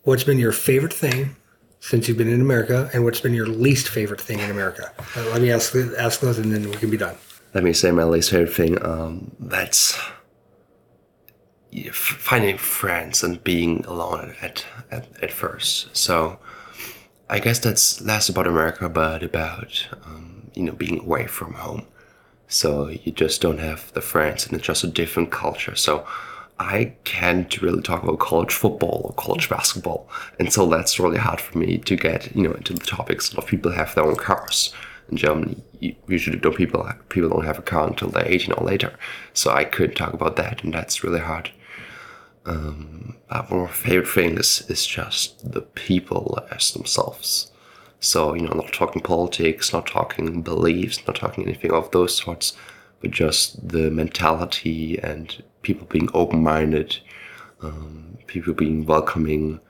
what's 0.03 0.25
been 0.25 0.39
your 0.39 0.53
favorite 0.53 0.93
thing 0.93 1.37
since 1.79 2.09
you've 2.09 2.19
been 2.19 2.29
in 2.29 2.41
America, 2.41 2.91
and 2.93 3.05
what's 3.05 3.21
been 3.21 3.33
your 3.33 3.47
least 3.47 3.89
favorite 3.89 4.21
thing 4.21 4.41
in 4.41 4.51
America? 4.51 4.93
Uh, 5.17 5.25
let 5.31 5.41
me 5.41 5.51
ask 5.53 5.75
ask 5.99 6.21
those, 6.21 6.39
and 6.39 6.53
then 6.53 6.69
we 6.69 6.77
can 6.77 6.91
be 6.91 6.97
done 6.97 7.17
let 7.55 7.65
me 7.65 7.73
say 7.73 7.91
my 7.91 8.05
least 8.05 8.31
favorite 8.31 8.55
thing. 8.55 8.85
Um, 8.85 9.33
that's 9.39 9.99
finding 11.93 12.59
friends 12.59 13.23
and 13.23 13.43
being 13.45 13.85
alone 13.87 14.35
at, 14.41 14.65
at, 14.91 15.07
at 15.23 15.33
first. 15.33 15.95
So 15.97 16.39
I 17.31 17.39
guess 17.39 17.61
that's 17.61 18.01
less 18.01 18.29
about 18.29 18.49
America, 18.49 18.89
but 18.89 19.23
about, 19.23 19.87
um, 20.05 20.51
you 20.55 20.65
know, 20.65 20.73
being 20.73 20.99
away 20.99 21.27
from 21.27 21.55
home. 21.55 21.87
So 22.49 22.89
you 22.89 23.13
just 23.13 23.41
don't 23.41 23.61
have 23.61 23.93
the 23.93 24.01
friends 24.01 24.45
and 24.45 24.55
it's 24.57 24.67
just 24.67 24.83
a 24.83 24.89
different 24.89 25.31
culture. 25.31 25.77
So 25.77 26.05
I 26.59 26.93
can't 27.05 27.63
really 27.63 27.83
talk 27.83 28.03
about 28.03 28.19
college 28.19 28.53
football 28.53 29.03
or 29.05 29.13
college 29.15 29.49
basketball. 29.49 30.09
And 30.41 30.53
so 30.53 30.67
that's 30.67 30.99
really 30.99 31.19
hard 31.19 31.41
for 31.41 31.57
me 31.57 31.79
to 31.79 31.97
get, 31.97 32.35
you 32.35 32.43
know, 32.43 32.53
into 32.53 32.75
the 32.75 32.85
topics. 32.85 33.33
A 33.33 33.37
lot 33.37 33.45
of 33.45 33.49
people 33.49 33.71
have 33.71 33.95
their 33.95 34.05
own 34.05 34.17
cars 34.17 34.75
in 35.11 35.17
Germany, 35.17 35.57
usually 36.07 36.39
don't 36.39 36.57
people 36.57 36.89
people 37.09 37.31
don't 37.31 37.45
have 37.45 37.59
a 37.59 37.63
car 37.63 37.87
until 37.89 38.09
they're 38.09 38.27
18 38.27 38.53
or 38.53 38.65
later. 38.65 38.93
So 39.35 39.51
I 39.51 39.65
couldn't 39.65 39.97
talk 39.97 40.13
about 40.13 40.37
that, 40.37 40.63
and 40.63 40.73
that's 40.73 41.03
really 41.03 41.21
hard. 41.21 41.51
Um, 42.51 43.17
of 43.31 43.51
my 43.51 43.67
favorite 43.69 44.09
things 44.09 44.63
is 44.69 44.85
just 44.85 45.53
the 45.53 45.61
people 45.61 46.39
as 46.51 46.73
themselves. 46.73 47.53
So 48.01 48.35
you 48.35 48.43
know, 48.43 48.55
not 48.55 48.73
talking 48.73 49.03
politics, 49.03 49.73
not 49.73 49.87
talking 49.87 50.43
beliefs, 50.43 51.07
not 51.07 51.17
talking 51.17 51.45
anything 51.45 51.73
of 51.73 51.91
those 51.93 52.17
sorts, 52.17 52.57
but 53.01 53.13
just 53.13 53.69
the 53.69 53.91
mentality 53.91 54.99
and 54.99 55.43
people 55.63 55.87
being 55.87 56.09
open-minded, 56.13 56.99
um, 57.63 58.19
people 58.27 58.55
being 58.55 58.85
welcoming. 58.85 59.61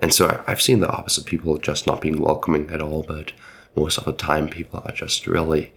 And 0.00 0.14
so 0.14 0.42
I've 0.46 0.62
seen 0.62 0.80
the 0.80 0.90
opposite, 0.90 1.24
people 1.26 1.58
just 1.58 1.86
not 1.86 2.00
being 2.00 2.20
welcoming 2.20 2.70
at 2.70 2.82
all, 2.82 3.02
but 3.02 3.32
most 3.74 3.98
of 3.98 4.04
the 4.04 4.12
time 4.12 4.48
people 4.48 4.82
are 4.84 4.92
just 4.92 5.26
really 5.26 5.72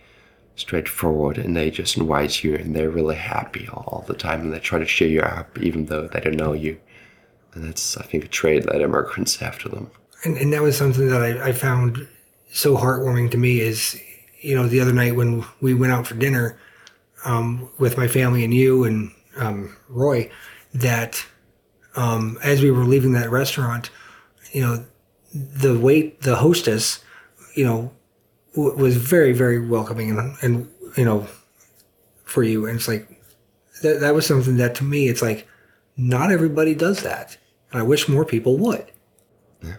straightforward 0.58 1.38
and 1.38 1.56
they 1.56 1.72
just 1.72 1.98
invite 1.98 2.43
you 2.43 2.56
and 2.56 2.76
they're 2.76 2.89
really 2.89 3.15
happy 3.15 3.67
all 3.72 4.04
the 4.08 4.13
time 4.13 4.41
and 4.41 4.54
they 4.54 4.60
try 4.60 4.80
to 4.80 4.86
cheer 4.86 5.08
you 5.08 5.22
up 5.22 5.58
even 5.60 5.86
though 5.86 6.08
they 6.08 6.20
don't 6.20 6.36
know 6.36 6.54
you. 6.54 6.80
And 7.54 7.63
that's, 7.63 7.98
I 7.98 8.04
think, 8.04 8.26
a 8.26 8.28
trait 8.28 8.65
that 8.65 8.82
Americans 8.82 9.38
have 9.38 9.58
to 9.60 9.70
them. 9.70 9.89
And, 10.24 10.38
and 10.38 10.52
that 10.54 10.62
was 10.62 10.78
something 10.78 11.08
that 11.10 11.22
I, 11.22 11.50
I 11.50 11.52
found 11.52 12.08
so 12.52 12.76
heartwarming 12.76 13.32
to 13.32 13.38
me 13.38 13.62
is, 13.62 14.00
you 14.41 14.56
know, 14.56 14.67
the 14.67 14.80
other 14.80 14.93
night 14.93 15.15
when 15.15 15.46
we 15.62 15.74
went 15.74 15.93
out 15.93 16.06
for 16.06 16.15
dinner 16.15 16.60
um, 17.26 17.70
with 17.78 17.98
my 17.98 18.08
family 18.08 18.43
and 18.43 18.54
you 18.54 18.84
and 18.84 19.12
um, 19.38 19.76
Roy, 19.89 20.30
that 20.74 21.26
um, 21.96 22.38
as 22.43 22.62
we 22.62 22.72
were 22.72 22.86
leaving 22.86 23.13
that 23.13 23.32
restaurant, 23.32 23.89
you 24.52 24.62
know, 24.62 24.86
the 25.34 25.80
wait, 25.80 26.22
the 26.22 26.36
hostess 26.36 27.04
you 27.58 27.65
know, 27.65 27.91
w- 28.55 28.75
was 28.75 28.97
very, 28.97 29.33
very 29.33 29.60
welcoming 29.60 30.10
and, 30.12 30.36
and, 30.41 30.71
you 30.95 31.05
know, 31.05 31.27
for 32.23 32.43
you. 32.43 32.65
And 32.65 32.77
it's 32.77 32.88
like, 32.88 33.10
that, 33.81 33.99
that 33.99 34.13
was 34.13 34.25
something 34.25 34.57
that 34.57 34.75
to 34.75 34.83
me, 34.83 35.07
it's 35.07 35.21
like, 35.21 35.47
not 35.95 36.31
everybody 36.31 36.75
does 36.75 37.01
that. 37.03 37.38
And 37.71 37.79
I 37.79 37.83
wish 37.83 38.07
more 38.07 38.25
people 38.25 38.57
would. 38.57 38.86
Yeah. 39.62 39.77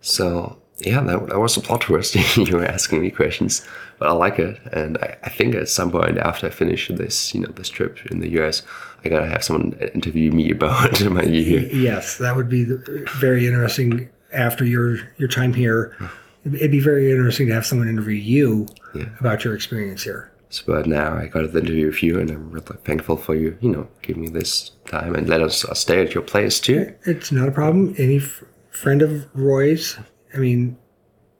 So, 0.00 0.58
yeah, 0.78 1.00
that, 1.00 1.28
that 1.28 1.38
was 1.38 1.56
a 1.56 1.60
plot 1.60 1.82
twist. 1.82 2.14
you 2.36 2.56
were 2.56 2.64
asking 2.64 3.00
me 3.00 3.10
questions, 3.10 3.66
but 3.98 4.08
I 4.08 4.12
like 4.12 4.38
it. 4.38 4.60
And 4.72 4.98
I, 4.98 5.16
I 5.24 5.30
think 5.30 5.54
at 5.54 5.68
some 5.68 5.90
point 5.90 6.18
after 6.18 6.46
I 6.46 6.50
finish 6.50 6.88
this, 6.88 7.34
you 7.34 7.40
know, 7.40 7.48
this 7.48 7.68
trip 7.68 7.98
in 8.10 8.20
the 8.20 8.30
US, 8.40 8.62
I 9.04 9.08
gotta 9.08 9.26
have 9.26 9.44
someone 9.44 9.72
interview 9.94 10.32
me 10.32 10.50
about 10.52 11.00
my 11.10 11.22
year. 11.22 11.60
Yes, 11.72 12.18
that 12.18 12.36
would 12.36 12.48
be 12.48 12.64
very 12.64 13.46
interesting 13.46 14.08
after 14.32 14.64
your 14.64 14.98
your 15.16 15.28
time 15.28 15.54
here 15.54 15.96
it'd 16.44 16.70
be 16.70 16.80
very 16.80 17.10
interesting 17.10 17.46
to 17.48 17.54
have 17.54 17.66
someone 17.66 17.88
interview 17.88 18.14
you 18.14 18.66
yeah. 18.94 19.06
about 19.20 19.44
your 19.44 19.54
experience 19.54 20.02
here. 20.02 20.30
So, 20.50 20.64
but 20.66 20.86
now 20.86 21.16
I 21.16 21.26
got 21.26 21.52
the 21.52 21.58
interview 21.58 21.86
with 21.86 22.02
you, 22.02 22.20
and 22.20 22.30
I'm 22.30 22.50
really 22.50 22.76
thankful 22.84 23.16
for 23.16 23.34
you, 23.34 23.58
you 23.60 23.70
know, 23.70 23.88
giving 24.02 24.22
me 24.22 24.28
this 24.28 24.70
time 24.86 25.14
and 25.14 25.28
let 25.28 25.42
us 25.42 25.64
uh, 25.64 25.74
stay 25.74 26.00
at 26.00 26.14
your 26.14 26.22
place 26.22 26.60
too. 26.60 26.94
It's 27.06 27.32
not 27.32 27.48
a 27.48 27.52
problem. 27.52 27.94
Any 27.98 28.18
f- 28.18 28.44
friend 28.70 29.02
of 29.02 29.26
Roy's, 29.34 29.98
I 30.32 30.38
mean, 30.38 30.78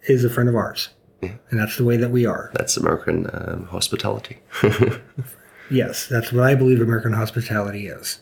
is 0.08 0.24
a 0.24 0.30
friend 0.30 0.48
of 0.48 0.56
ours. 0.56 0.88
Yeah. 1.22 1.34
And 1.50 1.60
that's 1.60 1.76
the 1.76 1.84
way 1.84 1.96
that 1.96 2.10
we 2.10 2.26
are. 2.26 2.50
That's 2.54 2.76
American 2.76 3.30
um, 3.32 3.66
hospitality. 3.66 4.40
yes, 5.70 6.06
that's 6.06 6.32
what 6.32 6.44
I 6.44 6.54
believe 6.54 6.80
American 6.80 7.12
hospitality 7.12 7.86
is. 7.86 8.20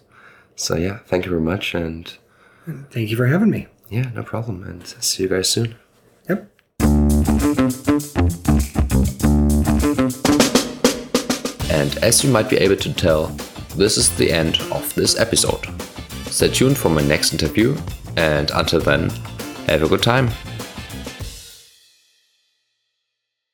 So, 0.56 0.76
yeah, 0.76 0.98
thank 1.06 1.24
you 1.24 1.30
very 1.30 1.42
much. 1.42 1.74
And 1.74 2.12
thank 2.90 3.10
you 3.10 3.16
for 3.16 3.26
having 3.26 3.50
me. 3.50 3.66
Yeah, 3.88 4.10
no 4.14 4.22
problem. 4.22 4.62
And 4.62 4.86
see 4.86 5.24
you 5.24 5.28
guys 5.28 5.48
soon. 5.48 5.74
Yep. 6.28 6.50
And 11.72 11.96
as 12.04 12.22
you 12.22 12.30
might 12.30 12.50
be 12.50 12.58
able 12.58 12.76
to 12.76 12.92
tell, 12.92 13.28
this 13.76 13.96
is 13.96 14.14
the 14.16 14.30
end 14.30 14.60
of 14.70 14.94
this 14.94 15.18
episode. 15.18 15.66
Stay 16.26 16.48
tuned 16.48 16.76
for 16.76 16.90
my 16.90 17.00
next 17.00 17.32
interview, 17.32 17.74
and 18.18 18.50
until 18.50 18.80
then, 18.80 19.08
have 19.68 19.82
a 19.82 19.88
good 19.88 20.02
time. 20.02 20.28